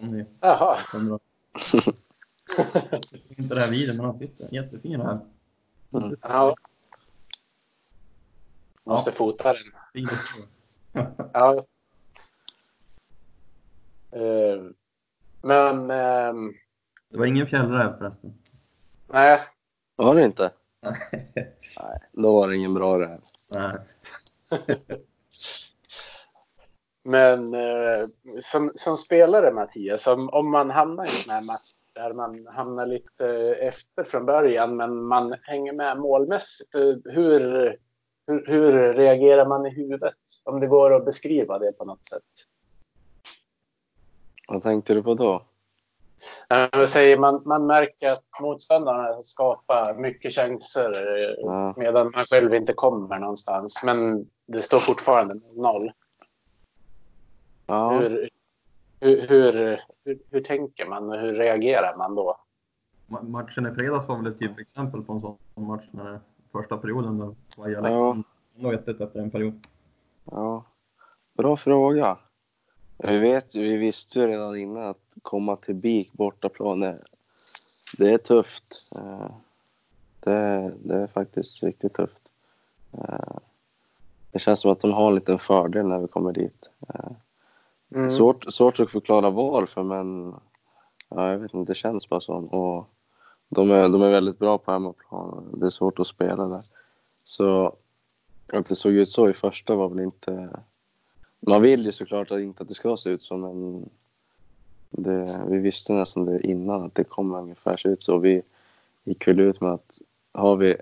[0.01, 0.77] Om ni Jaha.
[3.37, 4.53] inte det här videon, men han sitter.
[4.55, 5.19] Jättefin räv.
[5.93, 6.15] Mm.
[6.21, 6.55] Ja.
[8.83, 10.07] Måste fota den.
[11.33, 11.65] Ja.
[14.11, 14.63] Eh,
[15.41, 16.51] men ehm,
[17.09, 18.33] Det var ingen fjällräv förresten.
[19.07, 19.39] nej,
[19.95, 20.51] Var det inte?
[21.79, 21.99] Nej.
[22.11, 23.19] Då var det ingen bra räv.
[23.47, 23.71] Nej.
[27.03, 28.05] Men eh,
[28.41, 32.47] som, som spelare Mattias, om, om man hamnar i en sån här match där man
[32.47, 33.27] hamnar lite
[33.59, 36.75] efter från början men man hänger med målmässigt.
[36.75, 36.81] eh,
[37.13, 37.39] Hur,
[38.27, 40.13] hur, hur reagerar man i huvudet?
[40.45, 42.23] Om det går att beskriva det på något sätt.
[44.49, 45.41] Vad tänkte du på då?
[46.87, 50.93] Säger man, man märker att motståndarna skapar mycket chanser
[51.39, 51.73] Ja.
[51.77, 53.81] medan man själv inte kommer någonstans.
[53.83, 55.91] Men det står fortfarande noll.
[57.65, 58.29] Ja, Hur,
[58.99, 62.35] hur, hur, hur, hur tänker man och hur reagerar man då?
[63.07, 66.19] Ma- Matchen i fredags var väl ett typexempel på en sån match när
[66.51, 68.13] första perioden då svajade Ja.
[68.13, 68.23] liksom.
[68.57, 69.67] Ändå 1 efter en period.
[70.31, 70.63] ja.
[71.33, 72.17] Bra fråga.
[73.03, 77.03] Vi, vet, ju- vi visste ju redan innan att komma till BIK bortaplan är,
[77.97, 78.91] det är tufft.
[78.95, 79.31] Eh,
[80.19, 82.29] Det, det är faktiskt riktigt tufft.
[82.91, 83.37] Eh,
[84.31, 86.69] Det känns som att de har en liten fördel när vi kommer dit.
[86.89, 87.11] Eh,
[87.95, 88.09] Mm.
[88.09, 90.35] Svårt, svårt att förklara varför, men
[91.09, 92.33] ja, jag vet inte, det känns bara så.
[92.35, 92.87] Och
[93.49, 95.49] de, är, de är väldigt bra på hemmaplan.
[95.59, 96.65] Det är svårt att spela där.
[97.23, 97.75] Så
[98.53, 100.49] att det såg ut så i första var väl inte...
[101.39, 103.89] Man vill ju såklart att inte att det ska se ut så, men
[104.89, 108.17] det, vi visste nästan det innan att det kommer ungefär se ut så.
[108.17, 108.41] Vi
[109.03, 109.99] gick väl ut med att
[110.31, 110.77] har vi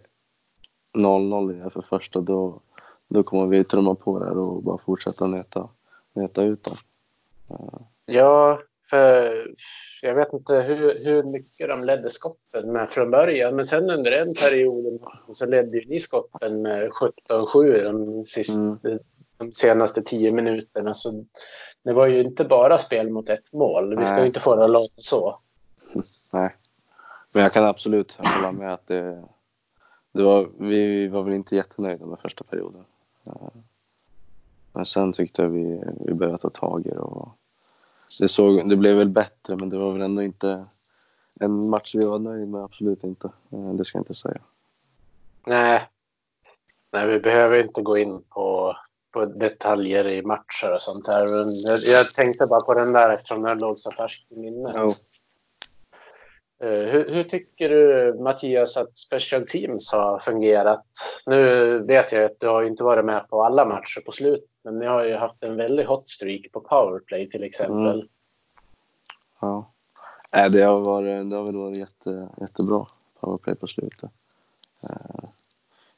[0.94, 2.60] 0-0 för första då,
[3.08, 5.70] då kommer vi trumma på där och bara fortsätta nöta,
[6.14, 6.76] nöta ut dem.
[8.06, 9.48] Ja, för
[10.02, 13.56] jag vet inte hur, hur mycket de ledde skotten med från början.
[13.56, 15.00] Men sen under en period
[15.32, 19.00] så ledde ju ni skotten med 17-7 de, sista, Mm.
[19.38, 20.94] De senaste tio minuterna.
[20.94, 21.26] Så
[21.84, 23.90] det var ju inte bara spel mot ett mål.
[23.98, 24.22] Vi ska Nej.
[24.22, 25.40] ju inte få det att låta så.
[26.32, 26.56] Nej.
[27.34, 29.24] Men jag kan absolut hålla med att det,
[30.12, 32.86] det var, vi var väl inte jättenöjda med första perioden.
[33.26, 33.34] Eh,
[34.74, 37.30] Men sen tyckte jag vi, vi började ta tag i det och
[38.20, 40.66] det, såg, det blev väl bättre men det var väl ändå inte
[41.40, 43.32] en match vi var nöjda med, absolut inte.
[43.52, 44.42] Eh, Det ska jag inte säga.
[45.46, 45.88] Nej.
[46.92, 48.76] Nej, vi behöver inte gå in på,
[49.18, 51.08] på detaljer i matcher och sånt.
[51.08, 54.76] Men jag, jag tänkte bara på den där eftersom den låg så färskt i minnet.
[54.78, 54.94] Jo.
[56.64, 60.86] Eh, Hur, hur tycker du, Mattias, att Special Teams har fungerat?
[61.26, 64.80] Nu vet jag att du har inte varit med på alla matcher på slut, men
[64.80, 68.00] ni har ju haft en väldigt hot streak på powerplay till exempel.
[68.00, 68.08] Mm.
[69.42, 69.72] Ja.
[70.50, 72.86] Det har, varit, det har väl varit jätte, jättebra
[73.20, 74.12] powerplay på slutet.
[74.90, 75.30] Eh,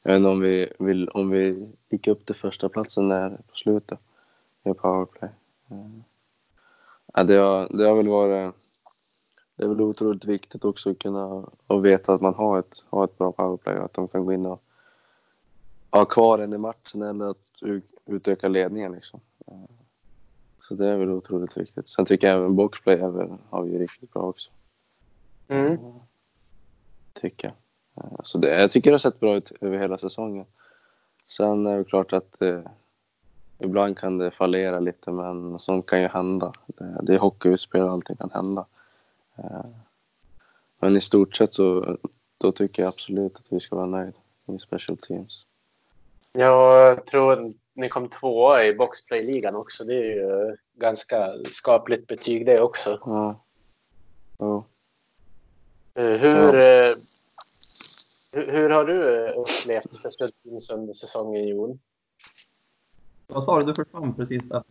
[0.02, 3.54] Jag vet inte om vi, vill, om vi gick upp till första platsen där på
[3.56, 3.98] slutet
[4.64, 5.30] i powerplay.
[5.70, 5.90] Eh,
[7.14, 8.54] Ja, det, har, det har väl varit
[9.56, 13.04] det är väl otroligt viktigt också att kunna och veta att man har ett, har
[13.04, 14.62] ett bra powerplay och att de kan gå in och
[15.90, 17.52] ha kvar en i matchen eller att
[18.06, 18.92] utöka ledningen.
[18.92, 19.20] Liksom.
[19.46, 19.64] Eh,
[20.60, 21.88] Så det är väl otroligt viktigt.
[21.88, 24.50] Sen tycker jag även boxplay är väl, har vi riktigt bra också.
[25.48, 25.78] Mm.
[27.12, 27.54] Tycker jag.
[27.96, 30.46] Eh, Så det, jag tycker det har sett bra ut över hela säsongen.
[31.26, 32.60] Sen är det klart att eh,
[33.58, 36.52] ibland kan det fallera lite, men sånt kan ju hända.
[36.66, 38.66] Det, det är vi spelar, allting kan hända.
[39.36, 39.64] Eh,
[40.78, 41.96] men i stort sett så
[42.38, 45.44] då tycker jag absolut att vi ska vara nöjda med special teams.
[46.32, 49.84] Jag tror ni kom tvåa i boxplay-ligan också.
[49.84, 52.98] Det är ju ganska skapligt betyg det också.
[53.04, 53.40] Ja.
[54.38, 54.64] Jo.
[55.94, 56.96] Eh, Hur, eh,
[58.32, 61.78] hur, hur har du eh, upplevt Teams under säsongen, Jon?
[63.26, 63.64] Vad sa du?
[63.64, 64.62] Du försvann precis där.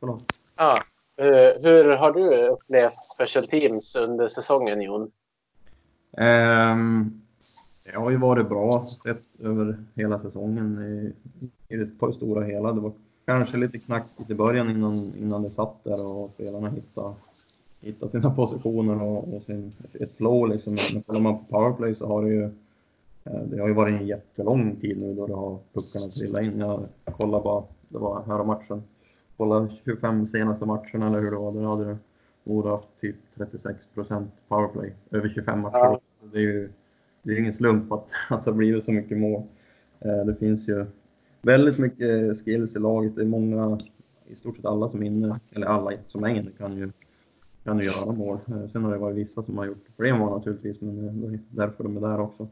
[0.00, 0.24] Förlåt.
[0.56, 0.82] Ja.
[1.16, 5.10] Eh, hur har du upplevt Special Teams under säsongen, Jon?
[6.16, 7.22] Ehm,
[7.84, 11.12] det har ju varit bra sett över hela säsongen i,
[11.74, 12.72] i det, på stora hela.
[12.72, 12.92] Det var
[13.24, 17.14] kanske lite knackigt i början innan, innan det satt där och spelarna hittade,
[17.80, 20.48] hittade sina positioner och, och sin, ett flow.
[20.48, 20.76] Liksom.
[20.92, 22.50] Men kollar man på powerplay så har det ju
[23.24, 26.58] det har ju varit en jättelång tid nu då det har puckarna trillat in.
[27.04, 28.82] Jag kollade bara, det var här matchen.
[29.36, 31.52] Kolla 25 senaste matcherna eller hur det var.
[31.52, 31.96] Där hade
[32.44, 35.76] Modo haft typ 36 procent powerplay över 25 matcher.
[35.76, 36.00] Ja.
[36.32, 36.70] Det är ju
[37.22, 39.42] det är ingen slump att, att det har blivit så mycket mål.
[40.00, 40.86] Eh, Det finns ju
[41.42, 43.16] väldigt mycket skills i laget.
[43.16, 43.80] Det är många,
[44.26, 46.90] i stort sett alla som är inne, eller alla som är inne kan ju,
[47.64, 48.38] kan ju göra mål.
[48.48, 51.38] Eh, Sen har det varit vissa som har gjort fler mål naturligtvis, men det är
[51.50, 52.48] därför de är där också.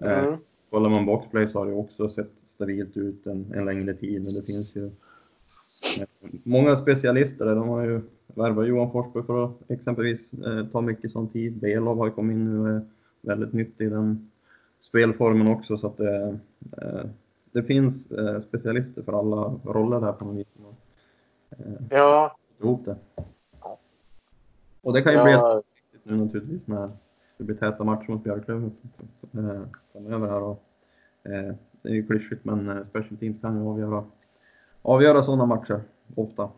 [0.00, 0.36] Eh, Mm.
[0.70, 4.34] Kollar man boxplay så har det också sett stabilt ut en, en längre tid, men
[4.34, 6.06] det finns ju eh,
[6.44, 7.46] många specialister.
[7.46, 11.56] De har ju värvat Johan Forsberg för att exempelvis eh, ta mycket sån tid.
[11.60, 12.80] Belov har kommit in nu är
[13.20, 14.30] väldigt nyttig i den
[14.80, 16.38] spelformen också, så att det,
[16.82, 17.04] eh,
[17.52, 20.46] det finns eh, specialister för alla roller där på något vis.
[21.50, 21.56] Eh,
[21.90, 22.96] Ja, ihop det.
[24.82, 26.90] Och det kan ju bli ja, viktigt nu naturligtvis när
[27.36, 28.76] det blir täta matcher mot Björklöven
[29.34, 30.42] eh, framöver här.
[30.42, 30.62] Och,
[31.24, 34.04] eh, det är ju klyschigt men eh, special teams kan ju avgöra,
[34.82, 35.80] avgöra sådana matcher
[36.14, 36.50] ofta.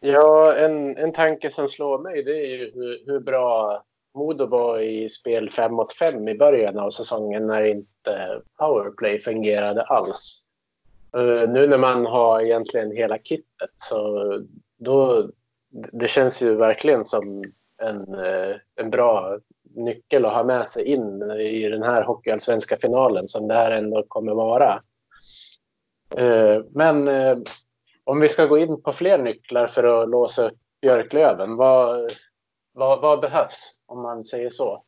[0.00, 3.82] ja en, en tanke som slår mig det är ju hur, hur bra
[4.14, 9.82] Modo var i spel 5 mot 5 i början av säsongen när inte powerplay fungerade
[9.82, 10.46] alls.
[11.16, 14.32] Eh, nu när man har egentligen hela kittet så
[14.76, 15.28] då
[15.92, 17.42] det känns ju verkligen som
[17.82, 19.38] en, eh, en bra
[19.74, 24.04] nyckel att ha med sig in i den här hockeyallsvenska finalen som det här ändå
[24.08, 24.82] kommer vara.
[26.16, 27.38] Eh, Men eh,
[28.04, 32.10] om vi ska gå in på fler nycklar för att låsa upp Björklöven, vad,
[32.72, 34.82] vad, vad behövs om man säger så?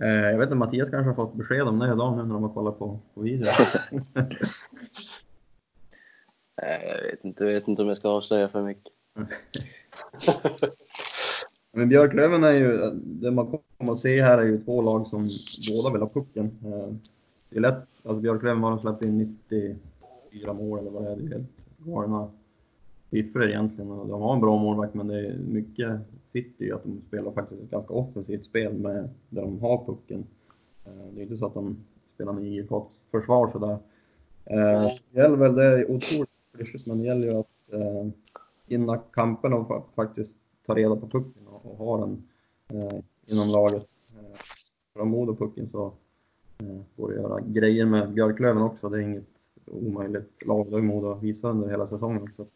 [0.00, 2.54] Jag vet inte, Mattias kanske har fått besked om det idag nu när de har
[2.54, 3.52] kollat på, på video.
[6.56, 8.92] Jag vet inte, jag vet inte om jag ska avslöja för mycket.
[11.72, 15.28] Men Björklöven är ju, det man kommer att se här är ju två lag som
[15.72, 16.50] båda vill ha pucken.
[16.64, 16.94] Eh,
[17.50, 21.24] Det är lätt, alltså Björklöven har släppt in 94 mål eller vad det är, det
[21.24, 22.30] är helt galna,
[23.10, 23.88] siffror egentligen.
[23.88, 26.00] De har en bra målvakt, men det är mycket
[26.32, 30.24] sitter ju att de spelar faktiskt ett ganska offensivt spel med, där de har pucken.
[30.84, 31.76] Eh, det är inte så att de
[32.14, 33.78] spelar med IFKs försvar sådär.
[34.44, 37.72] Eh, det gäller väl, det är otroligt klyschigt, men det gäller ju att
[38.72, 42.28] vinna kampen och faktiskt ta reda på pucken och, och ha den
[42.68, 43.88] eh, inom laget.
[44.16, 44.38] Eh,
[44.96, 45.86] från Modo-pucken så
[46.58, 48.88] eh, går det att göra grejer med Björklöven också.
[48.88, 49.24] Det är inget
[49.66, 50.66] omöjligt lag.
[50.70, 52.30] Det har Modo visat under hela säsongen.
[52.36, 52.48] Så att,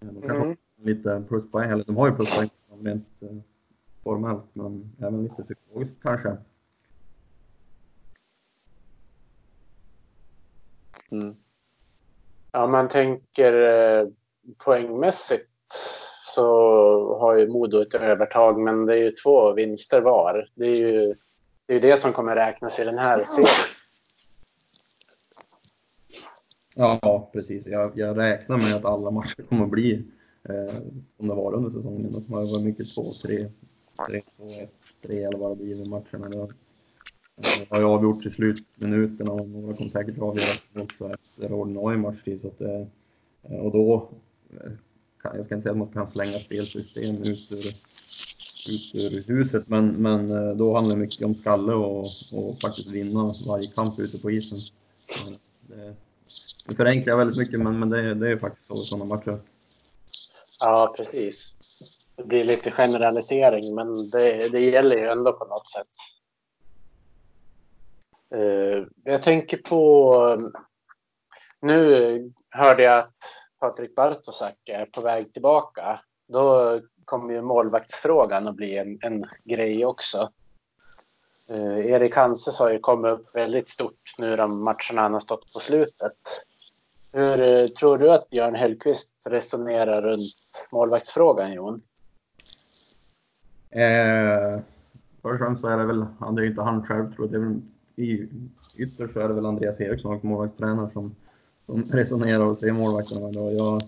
[0.00, 0.56] eh, de kan Mm.
[0.76, 2.48] lite pluspoäng, eller de har ju pluspoäng
[2.82, 3.28] rent eh,
[4.02, 6.36] formellt, men även lite psykologiskt kanske.
[11.10, 11.36] Mm.
[12.52, 13.52] Ja, man tänker
[14.00, 14.08] eh,
[14.64, 15.48] poängmässigt
[16.34, 16.44] så
[17.18, 20.48] har ju Modo ett övertag, men det är ju två vinster var.
[20.54, 21.14] Det är ju
[21.66, 23.48] det, är det som kommer räknas i den här serien.
[26.74, 27.66] Ja, precis.
[27.66, 30.02] Jag, jag räknar med att alla matcher kommer att bli
[30.48, 30.74] eh,
[31.16, 32.12] som det var under säsongen.
[32.12, 33.50] Det kommer att vara mycket 2-3,
[34.08, 34.22] 3-2,
[35.02, 36.28] 1-3 eller vad det blir i matcherna.
[37.36, 42.40] Det har ju avgjort till slutminuterna och några kommer säkert avgöras också efter ordinarie matchtid.
[42.40, 44.08] Så att, eh, och då,
[45.22, 47.66] jag ska inte säga att man kan slänga spelsystem ut ur,
[48.72, 52.86] ut ur huset, men, men eh, då handlar det mycket om skalle och, och faktiskt
[52.88, 54.58] vinna varje kamp ute på isen.
[55.60, 55.94] Det,
[56.66, 59.40] det förenklar väldigt mycket, men, men det, är- det är faktiskt så i sådana matcher.
[60.60, 61.54] Ja, precis.
[62.16, 65.90] Det blir lite generalisering, men det, det gäller ju ändå på något sätt.
[68.34, 70.14] Eh, jag tänker på...
[70.40, 70.60] Eh,
[71.60, 73.14] nu hörde jag att
[73.60, 76.00] Patrik Bartosak är på väg tillbaka.
[76.28, 80.30] Då kommer ju målvaktsfrågan att bli en, en grej också.
[81.48, 85.52] Eh, Erik Hanses har ju kommit upp väldigt stort nu de matcherna han har stått
[85.52, 86.18] på slutet.
[87.12, 91.78] Hur eh, tror du att Björn Hellkvist resonerar runt målvaktsfrågan, Jon?
[93.70, 94.60] Eh,
[95.22, 97.36] först och främst så är det väl, det är inte han själv tror jag, det
[97.36, 97.60] är väl,
[97.96, 98.28] i,
[98.76, 101.14] ytterst så är det väl Andreas Eriksson och målvaktstränare som,
[101.66, 103.26] som resonerar och ser målvakterna.
[103.26, 103.82] Och jag, jag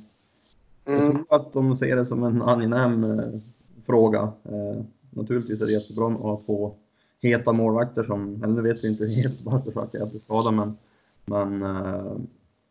[0.89, 1.13] Mm.
[1.13, 3.41] tror att de ser det som en angenäm eh,
[3.87, 4.21] fråga.
[4.45, 6.75] Eh, naturligtvis är det jättebra att två
[7.21, 10.77] heta målvakter som, eller nu vet vi inte hur het Bartosak är efter skada, men,
[11.25, 12.13] men eh,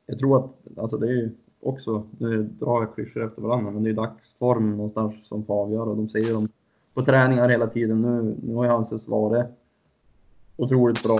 [0.06, 1.30] jag tror att, alltså det är ju
[1.62, 5.90] också, nu drar jag klyschor efter varandra, men det är dagsform någonstans som får avgöra.
[5.90, 6.50] Och de ser ju dem
[6.94, 8.02] på träningar hela tiden.
[8.02, 9.46] Nu, nu har ju Hanses varit
[10.58, 11.20] otroligt bra,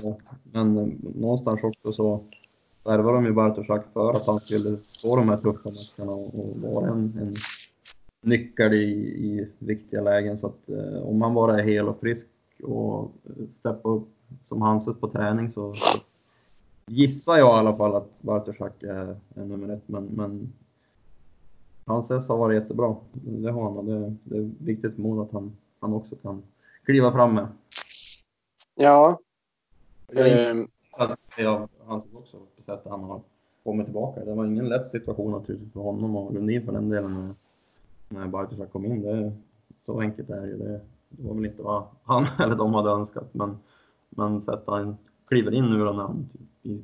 [0.52, 0.86] men eh,
[1.20, 2.20] någonstans också så
[2.86, 6.86] värvar de ju Bartoszak för att han skulle få de här tuffa matcherna och, vara
[6.86, 7.34] en, en
[8.22, 8.90] nyckel i,
[9.26, 10.38] i viktiga lägen.
[10.38, 12.26] Så att eh, om han bara är hel och frisk
[12.62, 14.08] och eh, steppa upp
[14.42, 15.98] som Hanses på träning så, så
[16.86, 19.88] gissar jag i alla fall att Bartoszak är, är nummer ett.
[19.88, 20.52] Men, men
[21.84, 22.96] Hanses har varit jättebra.
[23.12, 26.42] Det har han och det, det är viktigt för Modo att han, han också kan
[26.84, 27.48] kliva fram med.
[28.74, 29.18] Ja.
[30.08, 33.20] Jag är ehm, att säga av Hanses också, på sättet han har
[33.64, 34.24] kommit tillbaka.
[34.24, 37.34] Det var ingen lätt situation naturligtvis för honom och Lundin för den delen när,
[38.20, 39.02] när Bartoszak kom in.
[39.02, 39.32] Det,
[39.86, 40.56] så enkelt är det ju.
[40.58, 43.34] Det, var väl inte vad han eller de hade önskat.
[43.34, 43.58] Men,
[44.10, 44.96] men så att han
[45.28, 46.28] kliver in nu då när han,
[46.62, 46.82] i,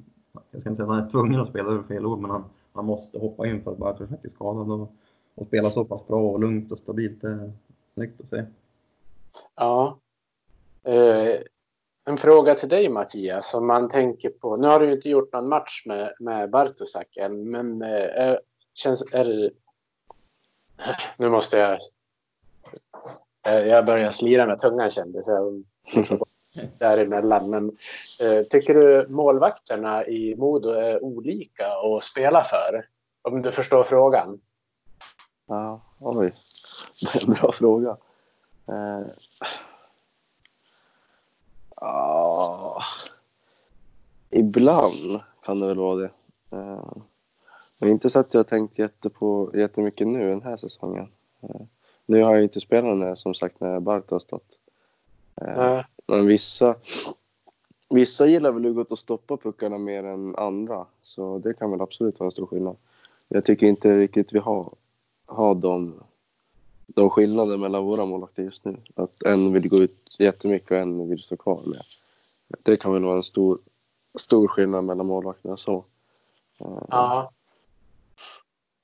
[0.51, 2.30] jag ska inte säga att han är tvungen att spela, det är fel ord, men
[2.30, 4.93] han, han måste hoppa in för att Bartoszak är skadad och,
[5.35, 7.20] och spela så pass bra och lugnt och stabilt.
[7.20, 7.53] Det är
[7.95, 8.45] snyggt att se.
[9.55, 9.99] Ja.
[10.83, 11.41] Eh,
[12.05, 13.55] en fråga till dig Mattias.
[13.55, 17.51] Om man tänker på, nu har du inte gjort någon match med, med Bartosak än,
[17.51, 18.41] men är-
[18.75, 19.51] känns, är det,
[21.17, 21.79] Nu måste jag...
[23.47, 25.65] eh, Jag börjar slira med tungan kändes jag.
[26.79, 27.51] Däremellan.
[27.51, 27.77] Men
[28.51, 32.87] tycker du målvakterna i Modo är olika att spela för?
[33.23, 34.41] Om du förstår frågan.
[35.49, 36.35] Ja, oj.
[37.27, 37.97] Bra fråga.
[38.69, 39.07] Eh,
[41.83, 42.83] ja,
[44.30, 46.11] ibland kan det väl vara det.
[46.51, 46.93] Eh,
[47.78, 51.09] men inte så att jag har tänkt jätte på, jättemycket nu den här säsongen.
[51.41, 51.61] Eh,
[52.07, 54.59] nu har jag inte spelat när, som sagt när Bart har stått.
[55.37, 55.85] Eh, Nej.
[56.07, 56.74] men vissa,
[57.91, 60.87] vissa gillar väl att och stoppa puckarna mer än andra.
[61.03, 62.76] Så det kan väl absolut vara en stor skillnad.
[63.28, 64.74] Jag tycker inte riktigt vi har,
[65.26, 65.95] har de,
[66.87, 68.76] de skillnader mellan våra målvakter just nu.
[68.95, 71.83] Att en vill gå ut jättemycket och en vill stå kvar med.
[72.63, 73.59] Det kan väl vara en stor,
[74.21, 75.85] stor skillnad mellan målvakterna så.
[76.61, 77.33] Eh, Ja.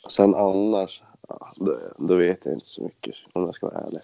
[0.09, 4.01] Sen annars, ja, då, då vet jag inte så mycket om jag ska vara ärlig.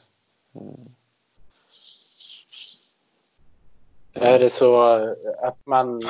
[4.13, 4.83] Är det så
[5.43, 6.03] att man...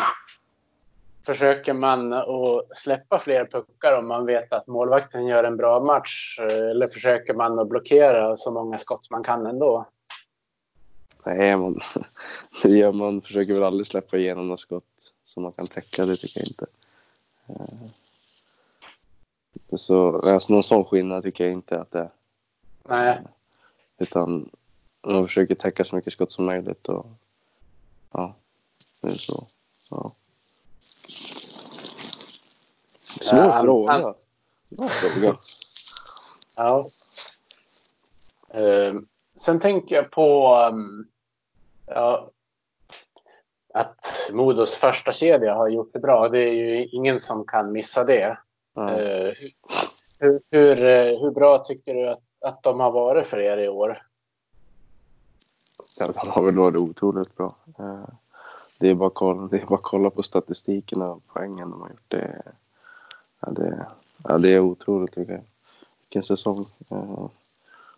[1.26, 6.38] försöker man att släppa fler puckar om man vet att målvakten gör en bra match?
[6.40, 9.86] Eller försöker man att blockera så många skott man kan ändå?
[11.24, 11.80] Nej, man,
[12.64, 16.40] gör man försöker väl aldrig släppa igenom något skott som man kan täcka, det tycker
[16.40, 16.66] jag inte.
[17.46, 17.88] Eh,
[19.76, 22.10] Så alltså, någon sån skillnad tycker jag inte att det är.
[22.88, 23.20] Nej.
[23.98, 24.50] Utan
[25.06, 27.06] man försöker täcka så mycket skott som möjligt och
[28.12, 28.34] ja,
[29.00, 29.46] det är så.
[29.90, 30.12] Ja.
[33.04, 34.14] Svår Ja, fråga.
[34.68, 35.36] Bra fråga.
[36.56, 36.88] Ja.
[38.48, 38.94] Eh,
[39.36, 41.08] sen tänker jag på um,
[41.86, 42.30] ja,
[43.74, 46.28] att Modos första kedja har gjort det bra.
[46.28, 48.38] Det är ju ingen som kan missa det.
[48.74, 49.00] Ja.
[49.00, 49.32] Eh,
[50.18, 53.68] hur, hur, eh, hur bra tycker du att, att de har varit för er i
[53.68, 54.02] år?
[55.98, 57.54] Ja, de har väl varit otroligt bra.
[57.78, 58.08] Eh,
[58.80, 61.88] Det är bara att kolla, det är bara kolla på statistiken och poängen de har
[61.88, 62.04] gjort.
[62.08, 62.42] Det,
[63.40, 63.86] ja, det,
[64.24, 65.44] ja, det är otroligt tycker jag.
[66.00, 66.64] Vilken säsong.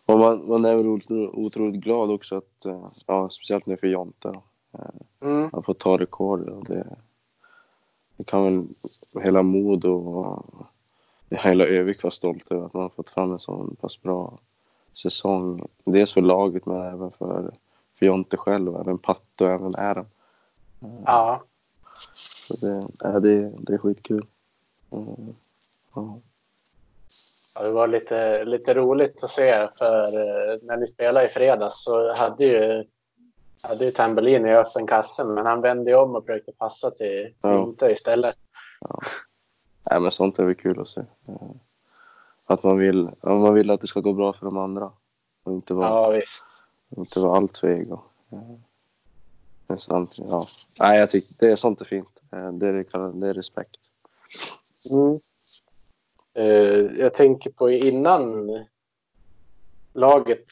[0.06, 0.86] Och man, man är väl
[1.32, 4.28] otroligt, glad också att, eh, ja, speciellt nu för Jonte.
[4.28, 4.42] då.
[5.20, 5.50] Mm.
[5.52, 6.48] Han får ta rekord.
[6.48, 6.96] Och det,
[8.16, 8.66] det kan väl
[9.24, 10.66] hela Modo och
[11.30, 14.38] hela Övik vara stolt över att man har fått fram en sån pass bra
[14.94, 15.68] säsong.
[15.84, 17.54] Dels för laget men även för,
[17.94, 20.06] för Jonte själv även Patte och även Adam.
[21.04, 21.42] Ja.
[22.14, 24.26] Så det, ja, det, det är skitkul.
[25.94, 26.18] Ja.
[27.58, 31.84] Ja, det var lite, lite roligt att se för eh, när ni spelade i fredags
[31.84, 32.84] så hade ju,
[33.62, 37.74] hade ju Tambellini i öppen kassen men han vände om och försökte passa till Ja.
[37.90, 38.36] Istället.
[39.90, 41.00] Nej, men sånt är väl kul att se.
[41.00, 41.34] Eh,
[42.46, 44.90] Att man vill, ja, man vill att det ska gå bra för de andra.
[45.42, 46.44] Och inte vara, Ja visst.
[46.96, 48.00] inte vara allt för ego.
[48.32, 48.38] Eh,
[49.66, 50.44] Men samtidigt, ja.
[50.80, 52.22] Nej, jag tycker det är sånt är fint.
[52.32, 53.76] Eh, Det är, det är respekt.
[54.92, 55.18] Mm.
[56.36, 58.50] Eh, jag tänker på innan
[59.92, 60.44] laget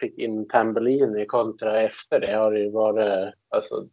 [0.00, 3.86] fick in Tambellini kontra efter det har det ju varit, alltså,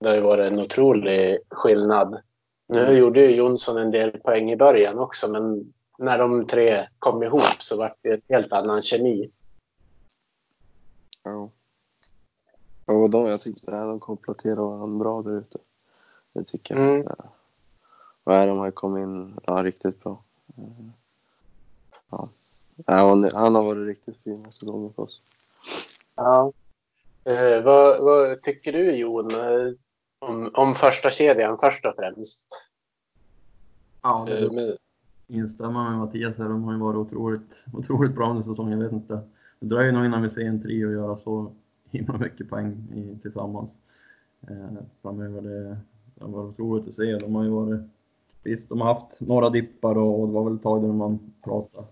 [0.00, 2.22] det har varit en otrolig skillnad.
[2.68, 7.22] Nu gjorde ju Jonsson en del poäng i början också men när de tre kom
[7.22, 9.30] ihop så var det en helt annan kemi.
[11.22, 11.50] Ja.
[12.84, 15.58] Och de, jag tycker nej, de kompletterar varandra bra där ute.
[16.32, 16.84] Det tycker jag.
[16.84, 17.06] Mm.
[17.18, 17.24] Ja.
[18.24, 20.22] Och Adam har ju kommit in ja, riktigt bra.
[22.10, 22.28] Ja.
[22.86, 25.22] Ja, han, han har varit riktigt fin den säsongen för oss.
[26.14, 26.52] Ja.
[27.24, 29.72] Eh, vad, vad tycker du Jon eh,
[30.18, 32.48] om, om första kedjan först och främst?
[34.02, 34.76] Ja, det Eh, men,
[35.26, 36.48] instämma med Mattias här.
[36.48, 38.78] De har ju varit otroligt, otroligt bra under säsongen.
[38.78, 39.20] Jag vet inte.
[39.60, 41.52] Det dröjer nog innan vi ser en trio göra så
[41.90, 43.70] himla mycket poäng i, tillsammans.
[44.48, 45.40] Eh, framöver.
[45.42, 45.76] Det,
[46.14, 47.18] det har varit otroligt att se.
[47.18, 47.80] De har ju varit...
[48.48, 51.18] Visst, de har haft några dippar och, och det var väl ett tag där man
[51.44, 51.86] pratade.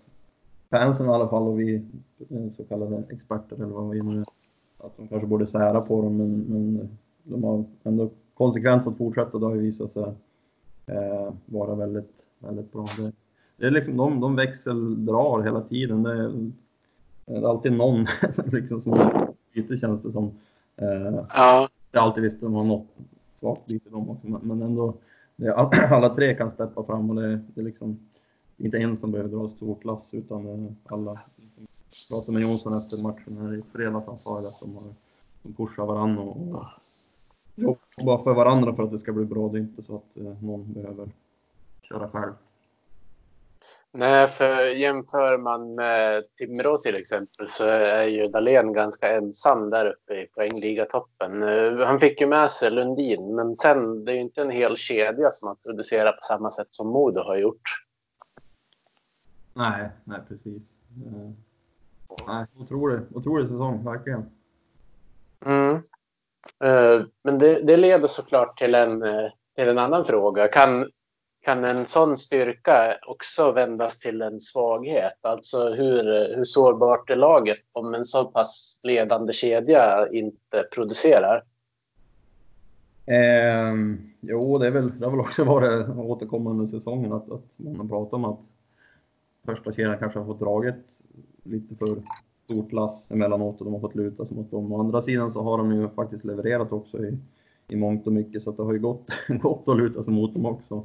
[0.70, 1.74] Fansen i alla fall och vi
[2.28, 4.24] eh, så kallade experter eller vad vi nu.
[4.78, 6.88] Att de kanske borde sära på dem men, men
[7.22, 9.38] de har ändå konsekvent fått fortsätta.
[9.38, 10.02] Det har ju visat sig
[10.86, 12.86] eh, vara väldigt, väldigt bra.
[12.98, 13.12] Det,
[13.56, 16.02] det är liksom de, de växeldrar hela tiden.
[16.02, 16.50] Det är,
[17.26, 20.30] det är alltid någon som liksom som har byte känns det som.
[20.76, 21.68] Eh, ja.
[21.90, 22.86] det är alltid visst de har något
[23.40, 24.94] svagt byte de också, men, men ändå.
[25.90, 27.98] Alla tre kan steppa fram och det, det är liksom
[28.56, 31.20] inte en som behöver dra stor klass utan alla.
[31.36, 31.66] Liksom,
[32.10, 34.06] pratade med Jonsson efter matchen här i fredags.
[34.06, 34.94] Han sa att de, har,
[35.42, 36.66] de pushar varandra och,
[37.54, 39.48] och jobbar för varandra för att det ska bli bra.
[39.48, 41.08] Det är inte så att eh, någon behöver
[41.82, 42.32] köra själv.
[43.92, 49.86] Nej, för jämför man med Timrå till exempel så är ju Dahlén ganska ensam där
[49.86, 51.42] uppe i poängligatoppen.
[51.42, 54.76] Eh, Han fick ju med sig Lundin, men sen det är ju inte en hel
[54.76, 57.84] kedja som har producerat på samma sätt som Modo har gjort.
[59.54, 60.62] Nej, nej precis.
[61.06, 61.30] Eh,
[62.26, 64.30] nej, otrolig, otrolig säsong, verkligen.
[65.44, 65.74] Mm.
[66.64, 69.04] Eh, Men det, det leder såklart till en,
[69.54, 70.48] till en annan fråga.
[70.48, 70.90] Kan,
[71.46, 75.18] kan en sån styrka också vändas till en svaghet?
[75.20, 81.44] Alltså hur, hur sårbart är laget om en så pass ledande kedja inte producerar?
[83.06, 83.74] Eh,
[84.20, 87.76] jo, det, är väl, det har väl också varit återkommande under säsongen att, att man
[87.76, 88.40] har pratat om att
[89.44, 91.02] första kedjan kanske har fått draget
[91.42, 92.02] lite för
[92.44, 94.72] stort lass emellanåt och de har fått luta sig mot dem.
[94.72, 97.18] Å andra sidan så har de ju faktiskt levererat också i,
[97.68, 100.34] i mångt och mycket så att det har ju gått, gått att luta sig mot
[100.34, 100.84] dem också.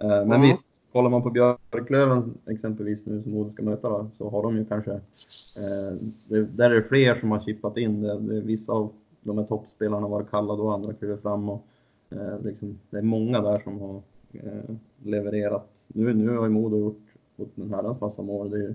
[0.00, 0.42] Eh, men Mm.
[0.42, 4.56] visst, kollar man på Björklöven exempelvis nu som Modo ska möta då, så har de
[4.56, 5.96] ju kanske, eh,
[6.28, 8.02] det, där är det fler som har chippat in.
[8.02, 8.92] Det, det, vissa av
[9.22, 11.66] de här toppspelarna var kallade och andra kliver fram och
[12.10, 14.74] eh, liksom, det är många där som har eh,
[15.04, 15.70] levererat.
[15.88, 17.02] Nu, nu har ju Modo gjort,
[17.36, 18.50] gjort en herrans massa mål.
[18.50, 18.74] Det är,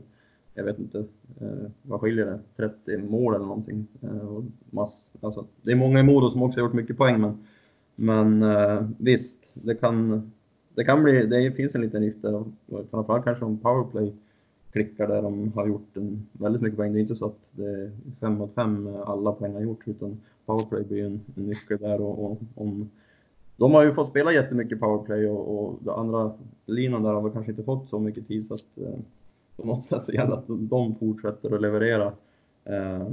[0.53, 0.99] jag vet inte,
[1.41, 2.39] eh, vad skiljer det?
[2.55, 3.88] 30 mål eller någonting.
[4.01, 7.22] Eh, och mass, alltså, det är många i Modo som också har gjort mycket poäng,
[7.22, 7.45] men,
[7.95, 10.32] men eh, visst, det kan,
[10.76, 12.43] det kan bli, det finns en liten risk där,
[12.91, 14.13] framförallt kanske om powerplay
[14.72, 16.93] klickar där de har gjort en, väldigt mycket poäng.
[16.93, 20.22] Det är inte så att det är fem mot fem alla poäng har gjorts, utan
[20.45, 22.89] powerplay blir en, en nyckel där och, och om
[23.57, 26.34] de har ju fått spela jättemycket powerplay och, och den andra
[26.65, 28.99] linan där har väl kanske inte fått så mycket tid så att eh,
[29.55, 32.13] på något sätt gäller att de fortsätter att leverera.
[32.65, 33.07] Eh,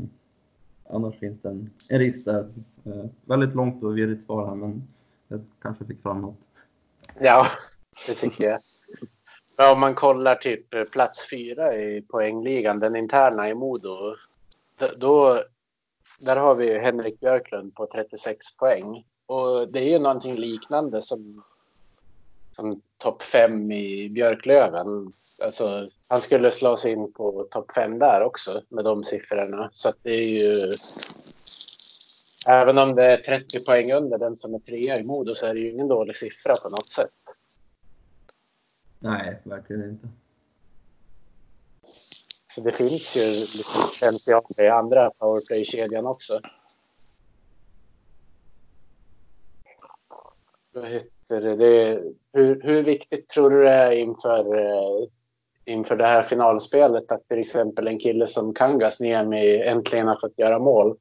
[0.89, 2.49] annars finns det en, en risk där.
[2.85, 4.83] Eh, väldigt långt och virrigt svar här men
[5.29, 6.48] jag kanske fick fram något.
[7.21, 7.47] Ja,
[8.07, 8.61] det tycker jag.
[9.57, 14.17] Ja, om man kollar typ eh, plats fyra i poängligan, den interna i Modo,
[14.97, 15.43] då,
[16.21, 19.05] där har vi Henrik Björklund på 36 poäng.
[19.27, 21.43] Och det är ju någonting liknande som,
[22.53, 25.13] som topp fem i Björklöven.
[25.45, 29.69] Alltså, han skulle slå sig in på topp fem där också med de siffrorna.
[29.73, 30.77] Så det är ju...
[32.51, 35.55] Även om det är 30 poäng under den som är trea i Modo så är
[35.55, 37.11] det ju ingen dålig siffra på något sätt.
[38.99, 40.09] Nej, verkligen inte.
[42.55, 46.41] Så det finns ju lite potential i andra powerplay-kedjan också.
[50.73, 51.03] Det
[52.33, 55.09] hur, hur viktigt tror du det är inför, eh,
[55.65, 60.39] inför det här finalspelet att till exempel en kille som Kangas Niemi äntligen har fått
[60.39, 60.97] göra mål?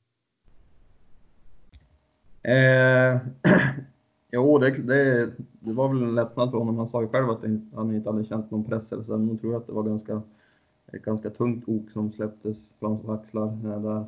[2.48, 3.20] Eh,
[4.32, 6.78] jo, det, det, det, var väl en lättnad för honom.
[6.78, 7.42] Han sa ju själv att
[7.76, 8.92] han inte hade känt någon press.
[8.92, 9.18] Eller så.
[9.18, 10.22] Men tror jag att det var ganska,
[10.94, 13.48] ett ganska tungt ok som släpptes från hans axlar.
[13.48, 14.06] Eh, där.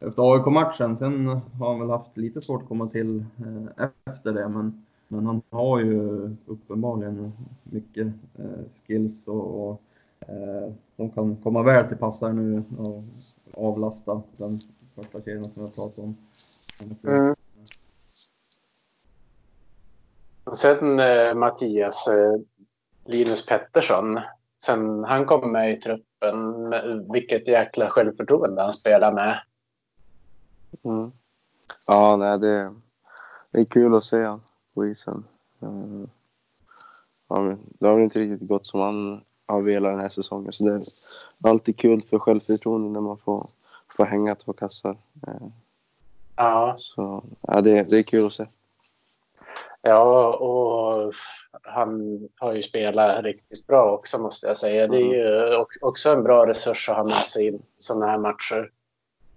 [0.00, 4.48] Efter AIK-matchen, sen har han väl haft lite svårt att komma till eh, efter det.
[4.48, 8.06] Men men han har ju uppenbarligen mycket
[8.38, 9.82] eh, skills och, och
[10.20, 13.02] eh, de kan komma väl till passare nu och
[13.52, 14.60] avlasta den
[14.94, 16.16] första kedjan som jag pratade om.
[17.02, 17.34] Mm.
[20.54, 22.34] Sen eh, Mattias, eh,
[23.06, 24.20] Linus Pettersson,
[24.64, 26.70] sen han kom med i truppen,
[27.12, 29.40] vilket jäkla självförtroende han spelar med.
[30.82, 31.12] Mm.
[31.86, 32.74] Ja, nej, det,
[33.50, 34.40] det är kul att se honom
[34.74, 35.24] på isen.
[35.62, 36.04] Uh,
[37.28, 40.52] ja, det har väl inte riktigt gått som han har velat den här säsongen.
[40.52, 40.82] Så det är
[41.50, 43.46] alltid kul för självförtroende när man får,
[43.88, 44.96] får hänga två kassar.
[45.28, 45.48] Uh,
[46.36, 46.76] ja.
[46.78, 48.46] Så ja, det, det är kul att se.
[49.88, 51.14] Ja, och
[51.62, 54.86] han har ju spelat riktigt bra också måste jag säga.
[54.86, 58.70] Det är ju också en bra resurs att ha med sig i sådana här matcher.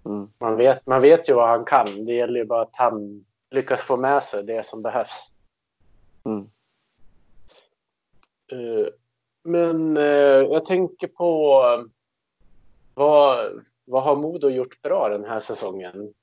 [0.04, 0.28] Mm.
[0.38, 2.04] Man, vet, man vet ju vad han kan.
[2.06, 5.32] Det gäller ju bara att han lyckas få med sig det som behövs.
[6.24, 6.48] Mm.
[8.52, 8.86] Uh,
[9.44, 10.04] men uh,
[10.52, 11.84] jag tänker på uh,
[12.94, 13.50] vad,
[13.84, 16.14] vad har Modo gjort bra den här säsongen?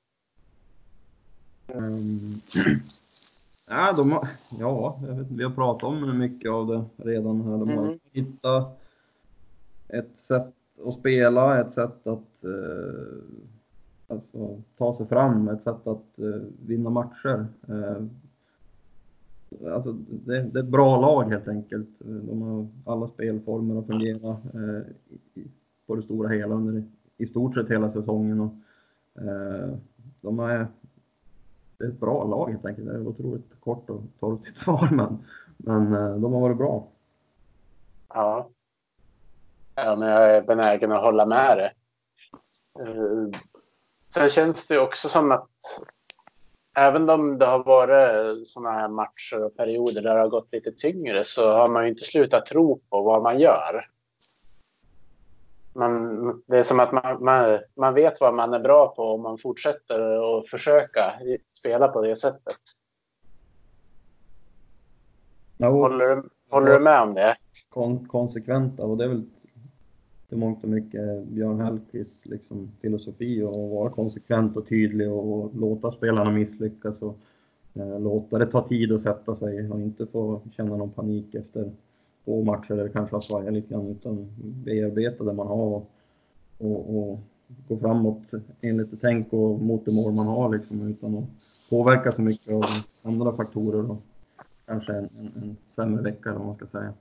[1.66, 2.40] Um,
[3.70, 7.58] ja, de har, ja jag vet, vi har pratat om mycket av det redan här.
[7.58, 7.98] De har mm.
[8.12, 8.80] hittat
[9.88, 10.54] ett sätt
[10.86, 12.44] att spela, ett sätt att
[14.08, 16.04] alltså, ta sig fram, ett sätt att
[16.66, 17.46] vinna matcher
[19.66, 21.88] alltså, det, det, är ett bra lag helt enkelt.
[21.98, 24.82] De har alla spelformer att fungera eh,
[25.86, 26.84] på det stora hela under
[27.16, 28.40] i stort sett hela säsongen.
[28.40, 28.54] Och,
[29.22, 29.74] eh,
[30.20, 30.66] de är
[31.80, 32.86] ett bra lag helt enkelt.
[32.86, 35.26] Det är otroligt kort och torftigt svar, men,
[35.56, 36.88] men eh, de har varit bra.
[38.08, 38.48] Ja.
[39.74, 41.72] ja, men jag är benägen att hålla med dig.
[42.80, 43.40] Eh,
[44.14, 45.48] sen känns det också som att
[46.76, 50.72] även om det har varit sådana här matcher och perioder där det har gått lite
[50.72, 53.86] tyngre så har man ju inte slutat tro på vad man gör.
[55.72, 59.20] Man, det är som att man, man, man vet vad man är bra på och
[59.20, 61.12] man fortsätter att försöka
[61.58, 62.56] spela på det sättet.
[65.56, 65.66] No.
[65.66, 67.36] Håller, du, håller du med om det?
[67.68, 69.24] Kon konsekventa och det är väl
[70.28, 75.90] i mångt och mycket Björn Hellkvists liksom, filosofi och vara konsekvent och tydlig och låta
[75.90, 77.18] spelarna misslyckas och
[77.74, 81.72] eh, låta det ta tid att sätta sig och inte få känna någon panik efter
[82.30, 85.90] två matcher där det kanske har svajat lite grann utan bearbeta det man har och,
[86.58, 87.18] och, och
[87.68, 88.22] gå framåt
[88.62, 91.24] enligt det tänk och mot det mål man har liksom utan att
[91.70, 92.64] påverka så mycket av
[93.02, 94.02] andra faktorer och
[94.66, 96.94] kanske en, en, en sämre vecka eller vad man ska säga.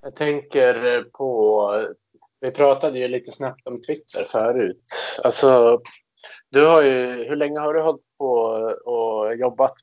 [0.00, 1.70] Jag tänker på,
[2.40, 4.84] vi pratade ju lite snabbt om Twitter förut.
[5.24, 5.80] Alltså,
[6.50, 8.32] du har ju, hur länge har du hållit på
[8.84, 9.74] och jobbat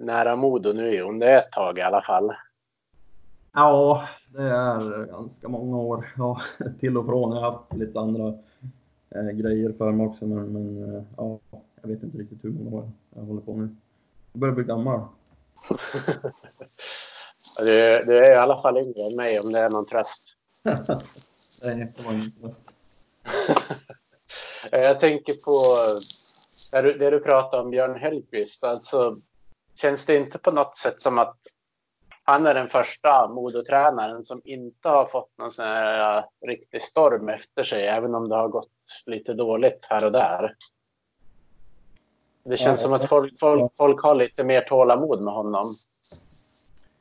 [0.00, 2.32] nära Modo nu om det är ett tag i alla fall.
[3.52, 6.14] Ja, det är ganska många år.
[6.18, 6.42] Ja,
[6.80, 7.32] till och från.
[7.32, 8.34] Jag har haft lite andra
[9.10, 11.38] eh, grejer för mig också, men, men eh, ja,
[11.82, 13.68] jag vet inte riktigt hur många år jag håller på nu.
[14.32, 15.00] Jag börjar bli gammal.
[17.58, 20.36] du, du är i alla fall yngre än mig om det är någon tröst.
[21.62, 22.56] Nej, det var inte
[24.70, 25.76] Jag tänker på
[26.72, 28.64] det du, det du pratade om Björn Hellkvist.
[28.64, 29.20] Alltså,
[29.80, 31.36] känns det inte på något sätt som att
[32.24, 37.28] han är den första modotränaren som inte har fått någon sån här uh, riktig storm
[37.28, 38.70] efter sig, även om det har gått
[39.06, 40.54] lite dåligt här och där.
[42.44, 45.64] Det känns som att folk, folk, folk har lite mer tålamod med honom.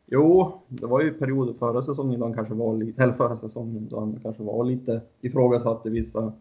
[0.05, 3.88] Jo, det var ju perioder förra säsongen då han kanske var lite, eller förra säsongen
[3.89, 6.34] då han kanske var lite ifrågasatt i vissa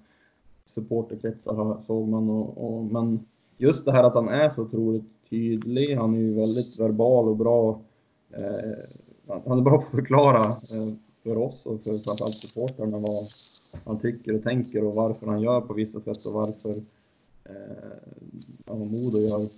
[0.64, 2.30] supporterkretsar såg man.
[2.30, 3.26] Och, och, men
[3.56, 7.36] just det här att han är så otroligt tydlig, han är ju väldigt verbal och
[7.36, 7.80] bra.
[8.30, 13.26] Eh, han är bra på att förklara eh, för oss och för framförallt supportrarna vad
[13.84, 16.82] han tycker och tänker och varför han gör på vissa sätt och varför
[17.44, 19.48] eh, mod Modo gör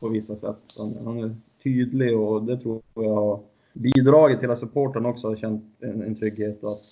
[0.00, 0.74] på vissa sätt.
[0.78, 3.40] Han, han, är tydlig och det tror jag har
[3.72, 6.82] bidragit till att supporten också har känt en, en trygghet och att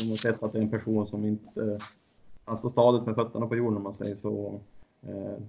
[0.00, 1.78] de har sett att det är en person som inte
[2.44, 4.60] han står stadigt med fötterna på jorden om man säger så.
[5.02, 5.42] Eh,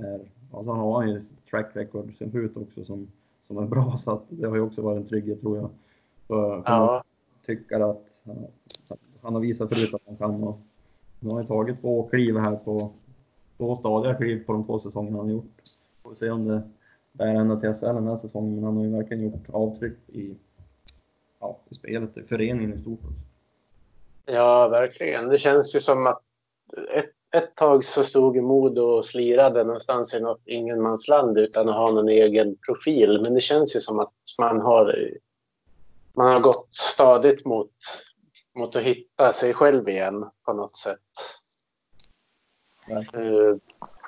[0.00, 0.20] är,
[0.52, 3.08] alltså han har ju track record sen förut också som,
[3.46, 5.70] som är bra så att det har ju också varit en trygghet tror jag.
[6.26, 7.04] För, för ja.
[7.46, 8.06] tycker att,
[8.88, 10.60] att, han har visat förut att han kan och
[11.20, 12.92] nu har han tagit två kliv här på
[13.56, 15.62] två stadiga kliv på de två säsongerna han har gjort.
[16.02, 16.62] Får se om det
[17.12, 20.36] bär ända till SHL den här säsongen men han har ju verkligen gjort avtryck i,
[21.40, 22.98] ja, i spelet, i föreningen i stort.
[22.98, 23.20] Också.
[24.26, 25.28] Ja, verkligen.
[25.28, 26.22] Det känns ju som att
[26.94, 31.90] ett, ett tag så stod Modo och slirade någonstans i något ingenmansland utan att ha
[31.90, 33.20] någon egen profil.
[33.22, 35.10] Men det känns ju som att man har,
[36.12, 37.70] man har gått stadigt mot,
[38.58, 40.98] mot att hitta sig själv igen på något sätt.
[43.16, 43.56] Uh,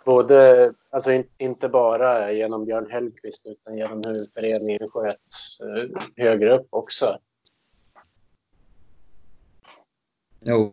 [0.04, 6.58] både, alltså in, inte bara genom Björn Hellkvist utan genom hur föreningen sköts uh, högre
[6.58, 7.18] upp också.
[10.40, 10.72] Jo,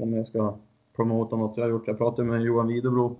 [0.00, 0.58] om jag ska
[0.96, 1.86] promota något jag har gjort.
[1.86, 3.16] Jag pratade med Johan Widebro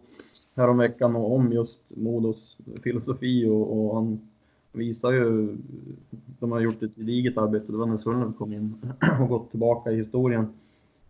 [0.57, 4.21] häromveckan om just Modos filosofi och, och han
[4.73, 5.57] visar ju,
[6.41, 8.75] de har gjort ett gediget arbete, det var när Sundlund kom in
[9.21, 10.47] och gått tillbaka i historien.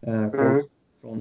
[0.00, 0.62] Eh, mm.
[1.00, 1.20] Från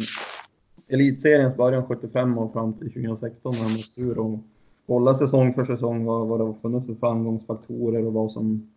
[0.87, 4.39] elitseriens början 75 och fram till 2016 när han åkte ur och
[4.87, 8.72] kolla säsong för säsong vad, vad det har funnits för framgångsfaktorer och vad som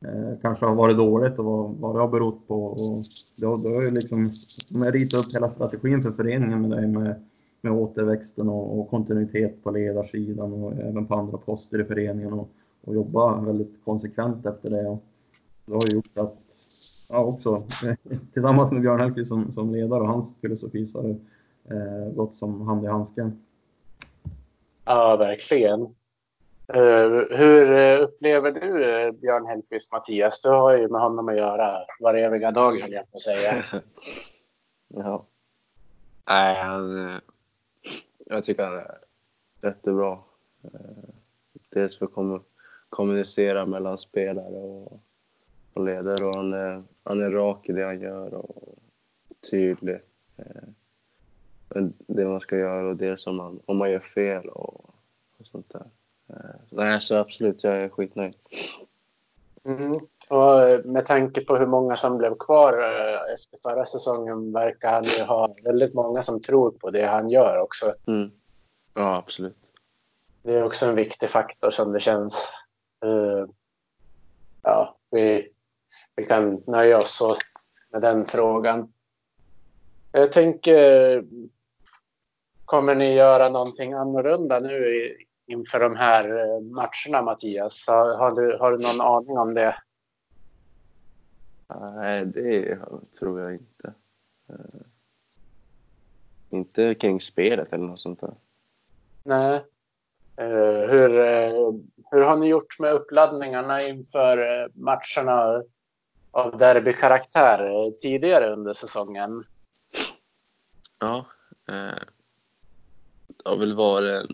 [0.00, 2.64] eh, kanske har varit dåligt och vad, vad det har berott på.
[2.64, 3.04] Och
[3.36, 4.32] då, då är liksom,
[4.70, 7.24] de har upp hela strategin för föreningen med det med,
[7.60, 12.50] med återväxten och, och, kontinuitet på ledarsidan och även på andra poster i föreningen och,
[12.84, 14.86] och jobba väldigt konsekvent efter det.
[14.86, 15.04] Och
[15.66, 16.38] det har gjort att,
[17.08, 17.62] ja också,
[18.32, 21.16] tillsammans med Björn Hellkvist som, som ledare och hans filosofi så har det
[21.74, 23.40] eh, gått som hand i handsken.
[24.84, 25.94] Ja, verkligen.
[26.72, 30.42] Uh, hur eh, upplever du uh, Björn Hellkvist, Mattias?
[30.42, 33.64] Du har ju med honom att göra vareviga dag, höll jag på att säga.
[34.88, 35.26] ja.
[36.24, 37.20] Nej, han...
[38.26, 38.98] Jag tycker han är
[39.62, 40.18] jättebra.
[41.70, 42.44] Dels för att kom
[42.88, 45.00] kommunicera mellan spelare och,
[45.72, 46.24] och ledare.
[46.24, 48.78] Och han, är, han är rak i det han gör och
[49.50, 50.00] tydlig.
[52.06, 54.94] Det man ska göra och dels om man, om man gör fel och,
[55.38, 55.86] och sånt där.
[56.34, 58.34] Eh, nej, så absolut, jag är skitnöjd.
[59.64, 59.92] Mm.
[60.28, 65.04] Och med tanke på hur många som blev kvar eh, efter förra säsongen verkar han
[65.04, 67.94] ju ha väldigt många som tror på det han gör också.
[68.06, 68.30] Mm.
[68.94, 69.56] Ja, absolut.
[70.42, 72.48] Det är också en viktig faktor som det känns.
[73.04, 73.46] Uh,
[74.62, 75.48] ja, vi,
[76.16, 77.22] vi kan nöja oss
[77.90, 78.92] med den frågan.
[80.12, 81.24] Jag tänker,
[82.64, 87.84] kommer ni göra någonting annorlunda nu i, inför de här eh, matcherna, Mattias?
[87.86, 89.76] Har, har, du, har du någon aning om det?
[91.96, 92.78] Nej, det
[93.18, 93.94] tror jag inte.
[94.50, 94.80] Uh,
[96.50, 98.34] inte kring spelet eller något sånt där.
[99.22, 99.64] Nej.
[100.40, 101.10] Uh, hur,
[102.10, 105.62] hur har ni gjort med uppladdningarna inför matcherna
[106.30, 109.44] av derbykaraktär tidigare under säsongen?
[110.98, 111.26] Ja,
[111.66, 114.30] det har väl varit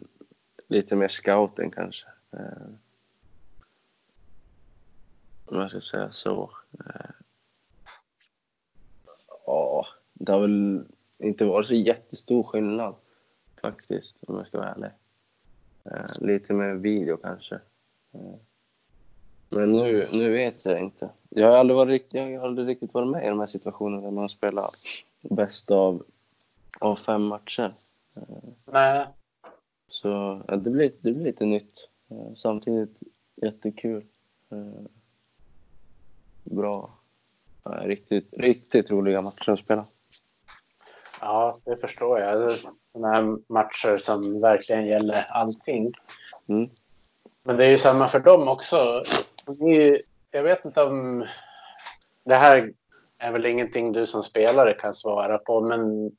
[0.71, 2.07] lite mer scouting kanske.
[2.33, 2.69] Eh,
[5.45, 6.51] om jag ska säga så.
[6.79, 7.11] Eh,
[9.47, 10.85] ja, det har väl
[11.19, 12.95] inte varit så jättestor skillnad
[13.63, 14.91] faktiskt, om jag ska vara ärlig.
[15.85, 17.55] Eh, lite mer video kanske.
[18.13, 18.35] Eh,
[19.49, 21.11] Men nu, nu vet jag inte.
[21.29, 24.11] Jag har aldrig, varit, jag har aldrig riktigt varit med i de här situationerna där
[24.11, 24.71] man spelar
[25.21, 26.05] bäst av,
[26.79, 27.75] av fem matcher.
[28.15, 28.23] Eh,
[28.65, 29.07] Nej.
[29.91, 31.89] Så ja, det, blir, det blir lite nytt.
[32.11, 32.99] Eh, Samtidigt
[33.37, 34.05] jättekul.
[34.51, 34.87] Eh,
[36.45, 36.91] Bra.
[37.65, 39.85] Riktigt, riktigt roliga matcher att spela.
[41.21, 42.51] Ja, det förstår jag.
[42.93, 45.93] Sådana här matcher som verkligen gäller allting.
[46.49, 46.71] Mm.
[47.43, 49.05] Men det är ju samma för dem också.
[49.59, 51.27] Ni, jag vet inte om...
[52.25, 52.73] Det här
[53.19, 56.11] är väl ingenting du som spelare kan svara på, men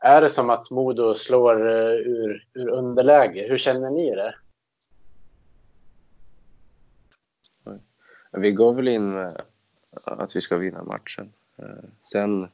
[0.00, 3.48] är det som att Modo slår eh, ur, ur underläge?
[3.48, 4.34] Hur känner ni det?
[8.32, 9.42] Vi går väl in med
[10.04, 11.32] att vi ska vinna matchen.
[11.56, 11.66] Eh,
[12.12, 12.48] Sen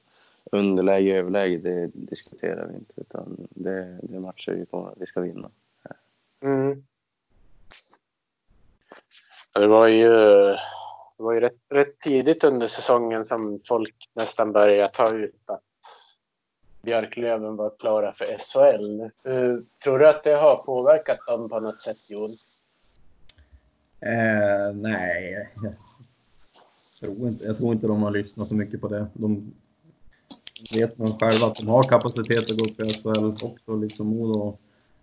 [0.52, 3.00] underläge överläge, det diskuterar vi inte.
[3.00, 5.50] Utan det, det är matcher vi, kommer, vi ska vinna.
[6.40, 6.84] Mm.
[9.52, 10.08] Det var ju,
[11.16, 15.62] det var ju rätt, rätt tidigt under säsongen som folk nästan började ta ut att
[16.84, 19.00] Björklöven var klara för SHL.
[19.30, 22.36] Uh, eh, Tror du att det har påverkat dem på något sätt, Jon?
[24.00, 25.74] Eh, nej, jag
[27.00, 29.06] tror, inte, jag tror inte de har lyssnat så mycket på det.
[29.12, 29.54] De
[30.74, 34.58] vet nog själva att de har kapacitet att gå upp i SHL också, liksom Modo.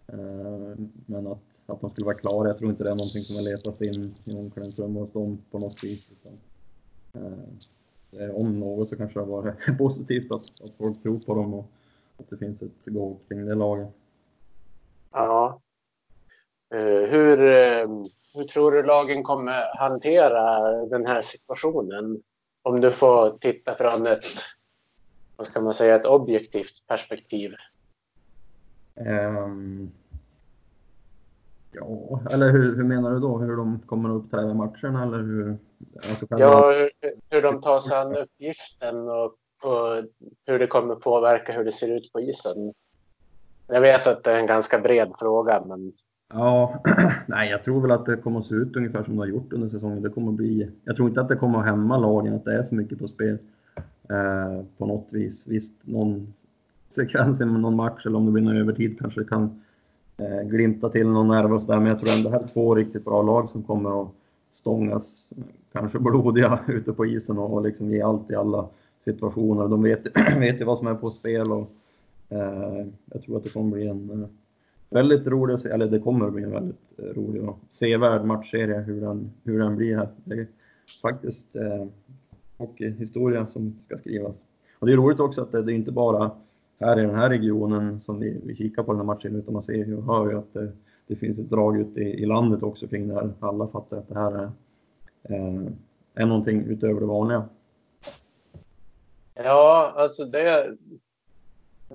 [0.08, 3.36] Eh, men att, att de skulle vara klara, jag tror inte det är någonting som
[3.36, 6.12] har letat in i omklädningsrummet hos dem på något vis.
[6.12, 6.40] Utan,
[7.24, 7.38] eh,
[8.34, 11.72] om något så kanske det har varit positivt att, att folk tror på dem och
[12.18, 13.90] att det finns ett go kring det laget.
[15.12, 15.62] Ja.
[16.74, 17.88] Eh, Hur, eh,
[18.34, 22.22] hur tror du lagen kommer hantera den här situationen?
[22.62, 24.26] Om du får titta från ett,
[25.36, 27.52] vad ska man säga, ett objektivt perspektiv.
[28.96, 29.92] Ehm,
[31.72, 33.38] ja, eller hur, hur menar du då?
[33.38, 35.58] Hur de kommer att uppträda i matcherna eller hur?
[35.96, 40.06] Alltså, Ja, hur, hur de tar sig an uppgiften och, och
[40.46, 42.74] hur det kommer påverka hur det ser ut på isen.
[43.68, 45.94] Jag vet att det är en ganska bred fråga, men
[46.34, 46.84] Ja,
[47.28, 49.54] nej, jag tror väl att det kommer att se ut ungefär som det har gjort
[49.54, 50.02] under säsongen.
[50.02, 52.64] Det kommer bli, jag tror inte att det kommer att hämma lagen, att det är
[52.64, 53.38] så mycket på spel
[54.10, 55.48] eh, på något vis.
[55.48, 56.34] Visst, någon
[56.90, 59.61] sekvens i någon match eller om det blir någon övertid kanske kan
[60.22, 61.80] eh, glimta till någon nerv och sådär.
[61.80, 64.10] Men jag tror ändå det här är två riktigt bra lag som kommer att
[64.52, 65.34] stångas,
[65.72, 68.68] kanske blodiga, ute på isen och, och liksom ge allt i alla
[69.00, 69.68] situationer.
[69.68, 70.06] De vet,
[70.38, 71.72] vet ju vad som är på spel och
[72.30, 74.28] eh, jag tror att det kommer bli en eh,
[74.90, 79.32] väldigt rolig, eller det kommer bli en väldigt eh, rolig och sevärd matchserie hur den,
[79.44, 80.08] hur den blir här.
[80.24, 80.48] Det är
[81.02, 81.86] faktiskt eh,
[82.58, 84.36] hockeyhistoria som ska skrivas.
[84.80, 86.32] Och det är roligt också att det, det är inte bara
[86.86, 89.64] här i den här regionen som vi, vi kikar på den här matchen utan man
[89.64, 90.72] ser och hör ju att det,
[91.08, 93.34] det finns ett drag ute i, i landet också kring det här.
[93.40, 94.52] Alla fattar att det här är,
[95.24, 95.72] eh,
[96.16, 97.50] är någonting utöver det vanliga.
[99.34, 100.78] ja, alltså det,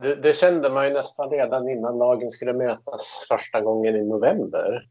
[0.01, 4.89] det, det kände man ju nästan redan innan lagen skulle mötas första gången i november.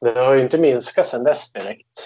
[0.00, 2.00] Det har ju inte minskat sedan dess direkt.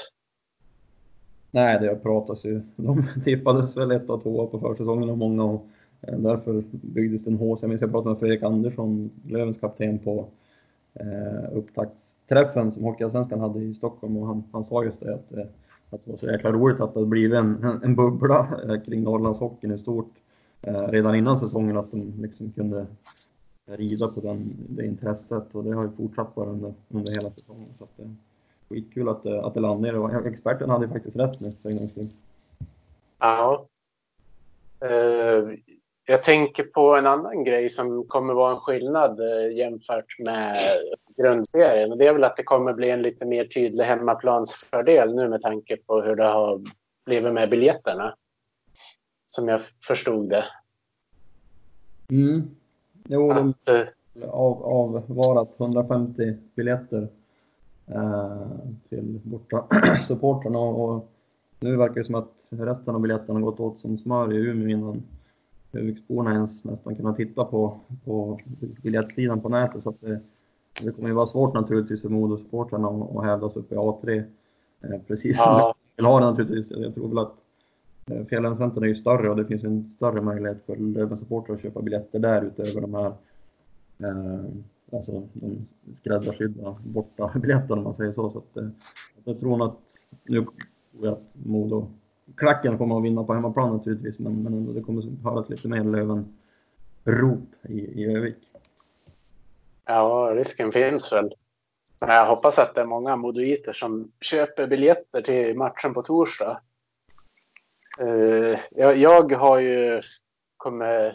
[1.50, 2.62] Nej, det pratas ju.
[2.76, 5.60] De tippades väl ett och två på försäsongen av många och eh,
[6.00, 7.60] Eh, därför byggdes det en hås.
[7.62, 10.26] Jag minns jag pratade med Fredrik Andersson, Lövens kapten på
[10.94, 15.44] eh, upptaktsträffen som Hockeyallsvenskan hade i Stockholm och han, han sa just det att, eh,
[15.90, 18.80] att det var så jäkla roligt att det hade blivit en, en, en bubbla eh,
[18.82, 20.12] kring Norrlandshockeyn i stort
[20.62, 22.86] eh, redan innan säsongen att de liksom kunde
[23.66, 27.68] rida på den, det intresset och det har ju fortsatt bara under, under hela säsongen.
[27.78, 28.10] Så att, eh,
[28.68, 31.76] skitkul att, det- att det landade och experten hade ju faktiskt rätt nu för en
[31.76, 32.08] gångs skull.
[33.18, 33.66] Ja.
[36.06, 40.56] Jag tänker på en annan grej som kommer vara en skillnad eh, jämfört med
[41.16, 41.92] grundserien.
[41.92, 45.42] Och det är väl att det kommer bli en lite mer tydlig hemmaplansfördel nu med
[45.42, 46.60] tanke på hur det har
[47.06, 48.14] blivit med biljetterna.
[49.26, 50.44] Som jag förstod det.
[52.10, 52.50] Mm.
[53.08, 53.86] Jo, de eh,
[54.28, 57.08] av, avvarat 150 biljetter
[57.86, 58.46] eh,
[58.88, 59.64] till borta
[60.06, 61.08] supportrarna och, och
[61.60, 64.68] nu verkar det som att resten av biljetterna har gått åt som smör i Umeå
[64.68, 65.02] innan
[65.72, 68.40] Huviksborna ens nästan kunnat titta på, på
[68.82, 69.82] biljettsidan på nätet.
[69.82, 70.20] Så det,
[70.84, 74.24] det kommer ju vara svårt naturligtvis för Modosupportrarna att, hävda sig uppe i A3.
[74.80, 75.74] Eh, precis som Ja.
[75.96, 76.70] vill ha det naturligtvis.
[76.70, 77.34] Jag tror väl att
[78.10, 81.82] eh, Fjällhemscentern är ju större och det finns en större möjlighet för Löven-supportrar att köpa
[81.82, 83.12] biljetter där utöver de här
[83.98, 84.44] eh,
[84.92, 88.30] alltså de skräddarsydda borta biljetterna om man säger så.
[88.30, 88.68] så att, eh,
[89.24, 89.78] jag tror att
[90.24, 90.44] nu
[90.92, 91.86] tror jag att Modo
[92.36, 95.84] klacken kommer att vinna på hemmaplan naturligtvis men, men ändå det kommer höras lite mer
[95.84, 98.36] Löven-rop i, i Övik.
[99.84, 101.34] ja, risken finns väl.
[102.00, 106.60] Men jag hoppas att det är många modoiter som köper biljetter till matchen på torsdag.
[108.00, 110.02] Uh, jag, jag, har ju
[110.56, 111.14] kommit,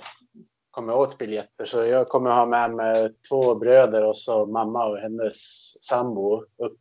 [0.71, 4.97] kommit åt biljetter så jag kommer ha med mig två bröder och så mamma och
[4.97, 5.37] hennes
[5.83, 6.79] sambo upp.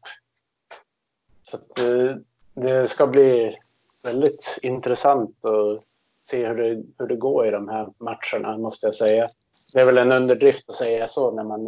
[1.42, 2.16] Så att, uh,
[2.54, 3.58] det ska bli
[4.04, 5.84] väldigt intressant att
[6.22, 9.28] se hur det, hur det går i de här matcherna måste jag säga.
[9.72, 11.66] Det är väl en underdrift att säga så när man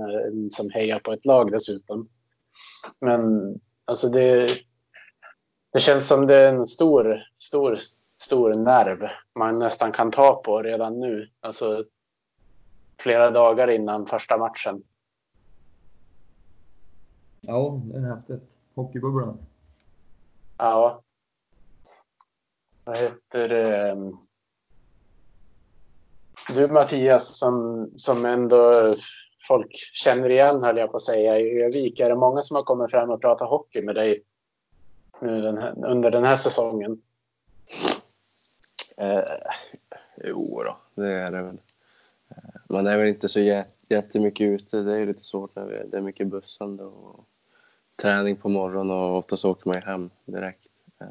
[0.51, 2.09] som hejar på ett lag dessutom.
[3.01, 4.49] Men alltså det,
[5.73, 7.79] det känns som det är en stor, stor,
[8.23, 11.29] stor nerv man nästan kan ta på redan nu.
[11.41, 11.85] Alltså
[12.99, 14.83] flera dagar innan första matchen.
[17.41, 18.51] Ja, det är häftigt.
[18.75, 19.39] Hockeybubblan.
[20.59, 21.03] Ja.
[22.87, 23.97] Vad heter det?
[26.55, 28.97] Du Mattias, som, som ändå
[29.49, 32.01] folk känner igen höll jag på att säga i Övik.
[32.01, 34.23] Är det många som har kommit fram och pratat hockey med dig
[35.21, 37.03] nu den här, under den här säsongen?
[38.97, 39.23] Eh,
[40.25, 41.61] jo då, det är det väl.
[42.29, 44.83] Eh, man är väl inte så jättemycket ute.
[44.83, 47.25] Det är lite svårt när det är mycket bussande och
[47.97, 50.67] träning på morgonen och oftast åker man hem direkt.
[51.01, 51.07] Eh,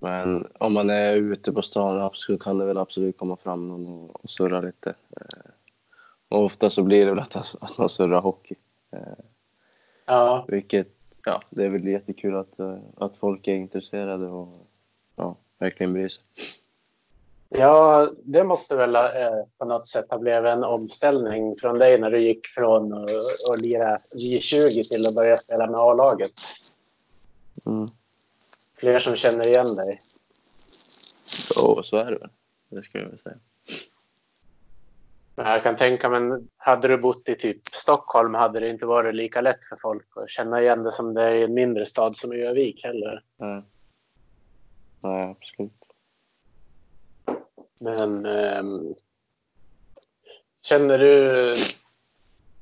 [0.00, 4.10] men om man är ute på stan så kan det väl absolut komma fram någon
[4.10, 4.94] och surra lite.
[5.10, 5.50] Eh,
[6.28, 8.54] och ofta så blir det väl att, att man surrar hockey.
[8.90, 9.00] Eh,
[10.06, 10.44] ja.
[10.48, 10.88] Vilket,
[11.24, 14.48] ja, det är väl jättekul att, eh, att folk är intresserade och
[15.16, 16.24] ja, verkligen bryr sig.
[17.48, 19.02] Ja, det måste väl eh,
[19.58, 22.92] på något sätt ha blivit en omställning från dig när du gick från
[23.52, 26.32] att lira J20 till att börja spela med A-laget.
[27.66, 27.88] Mm.
[28.78, 30.02] Fler som känner igen dig?
[31.56, 32.30] Jo, så är det väl.
[32.70, 33.38] Det skulle jag väl säga.
[35.36, 39.40] Jag kan tänka mig, hade du bott i typ Stockholm hade det inte varit lika
[39.40, 42.32] lätt för folk att känna igen det som det är i en mindre stad som
[42.32, 43.22] Övik heller.
[43.36, 43.62] Nej,
[45.00, 45.72] Nej absolut.
[47.80, 48.94] Men ähm,
[50.62, 51.54] känner du,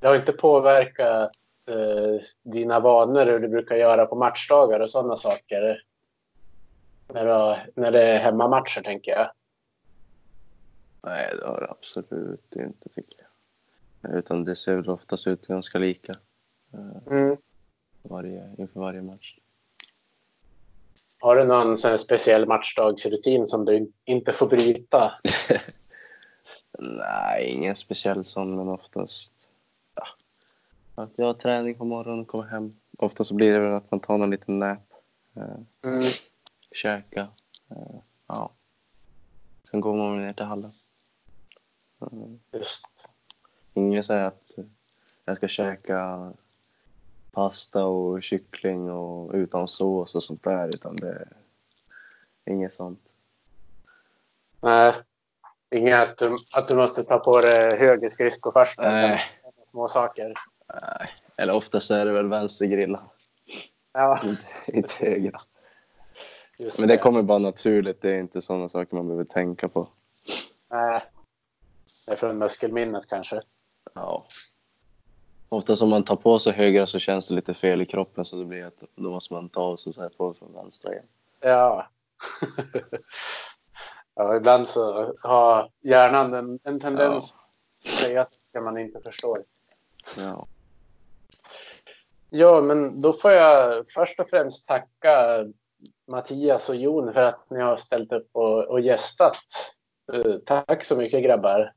[0.01, 1.31] det har inte påverkat
[1.69, 5.83] äh, dina vanor hur du brukar göra på matchdagar och sådana saker?
[7.09, 9.31] När, du, när det är hemmamatcher tänker jag.
[11.03, 13.27] Nej, det har det absolut inte tycker jag.
[14.19, 16.17] Utan det ser väl oftast ut ganska lika.
[16.73, 17.37] Eh, mm.
[18.03, 19.39] Varje, inför varje match.
[21.19, 25.13] Har du någon sån speciell matchdagsrutin som du inte får bryta?
[26.79, 29.33] Nej, ingen speciell sån, men oftast
[29.95, 30.07] ja.
[30.95, 32.77] att jag har träning på morgonen och kommer hem.
[32.99, 34.93] Ofta så blir det väl att man tar någon liten nap.
[35.37, 36.03] Eh, mm.
[36.77, 37.29] Käka.
[37.71, 38.51] Eh, ja.
[39.71, 40.73] Sen går man ner till hallen.
[42.53, 42.87] Just.
[43.75, 44.53] Ingen säger att
[45.25, 46.33] jag ska käka
[47.33, 53.01] pasta och kyckling och utan sås och sånt där, utan det är inget sånt.
[54.61, 54.95] Nej,
[55.71, 58.79] inget att du, att du måste ta på dig höger skridsko först.
[58.79, 59.21] Nej.
[59.67, 60.35] Små saker.
[60.69, 63.11] Nej, eller oftast är det väl vänstergrilla.
[63.93, 64.21] Ja.
[64.25, 65.41] inte, inte högra.
[66.57, 69.89] Just Men det kommer bara naturligt, det är inte sådana saker man behöver tänka på.
[70.69, 71.03] Nej.
[72.05, 73.41] Det är från muskelminnet kanske.
[73.95, 74.27] Ja.
[75.49, 78.37] Ofta om man tar på sig högra så känns det lite fel i kroppen så
[78.37, 81.07] det blir att då måste man ta av sig så här på från vänstra igen.
[81.41, 81.89] Ja.
[84.15, 87.35] ja, ibland så har hjärnan en, en tendens
[87.85, 89.45] att säga att man inte förstår.
[90.17, 90.47] Ja.
[92.31, 95.45] Ja, men då får jag först och främst tacka
[96.09, 99.37] Mattias och Jon för att ni har ställt upp och, och gästat.
[100.15, 101.73] Uh, tack så mycket grabbar.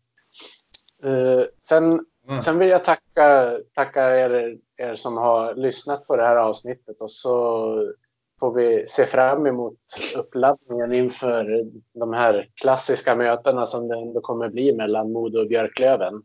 [1.05, 2.41] Uh, sen, mm.
[2.41, 7.11] sen vill jag tacka, tacka er, er som har lyssnat på det här avsnittet och
[7.11, 7.93] så
[8.39, 9.77] får vi se fram emot
[10.17, 16.23] uppladdningen inför de här klassiska mötena som det ändå kommer bli mellan Modo och Björklöven.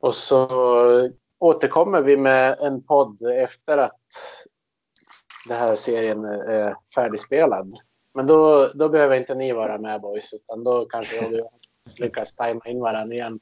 [0.00, 0.48] Och så
[1.38, 4.00] återkommer vi med en podd efter att
[5.48, 7.78] den här serien är färdigspelad.
[8.12, 11.42] Men då, då behöver inte ni vara med boys, utan då kanske vi
[12.04, 13.40] lyckas tajma in varandra igen.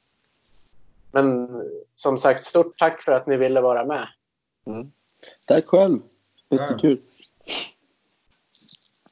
[1.11, 1.49] Men
[1.95, 4.07] som sagt, stort tack för att ni ville vara med.
[4.65, 4.91] Mm.
[5.45, 5.99] Tack själv.
[6.49, 7.01] Jättekul.
[7.45, 7.53] Ja.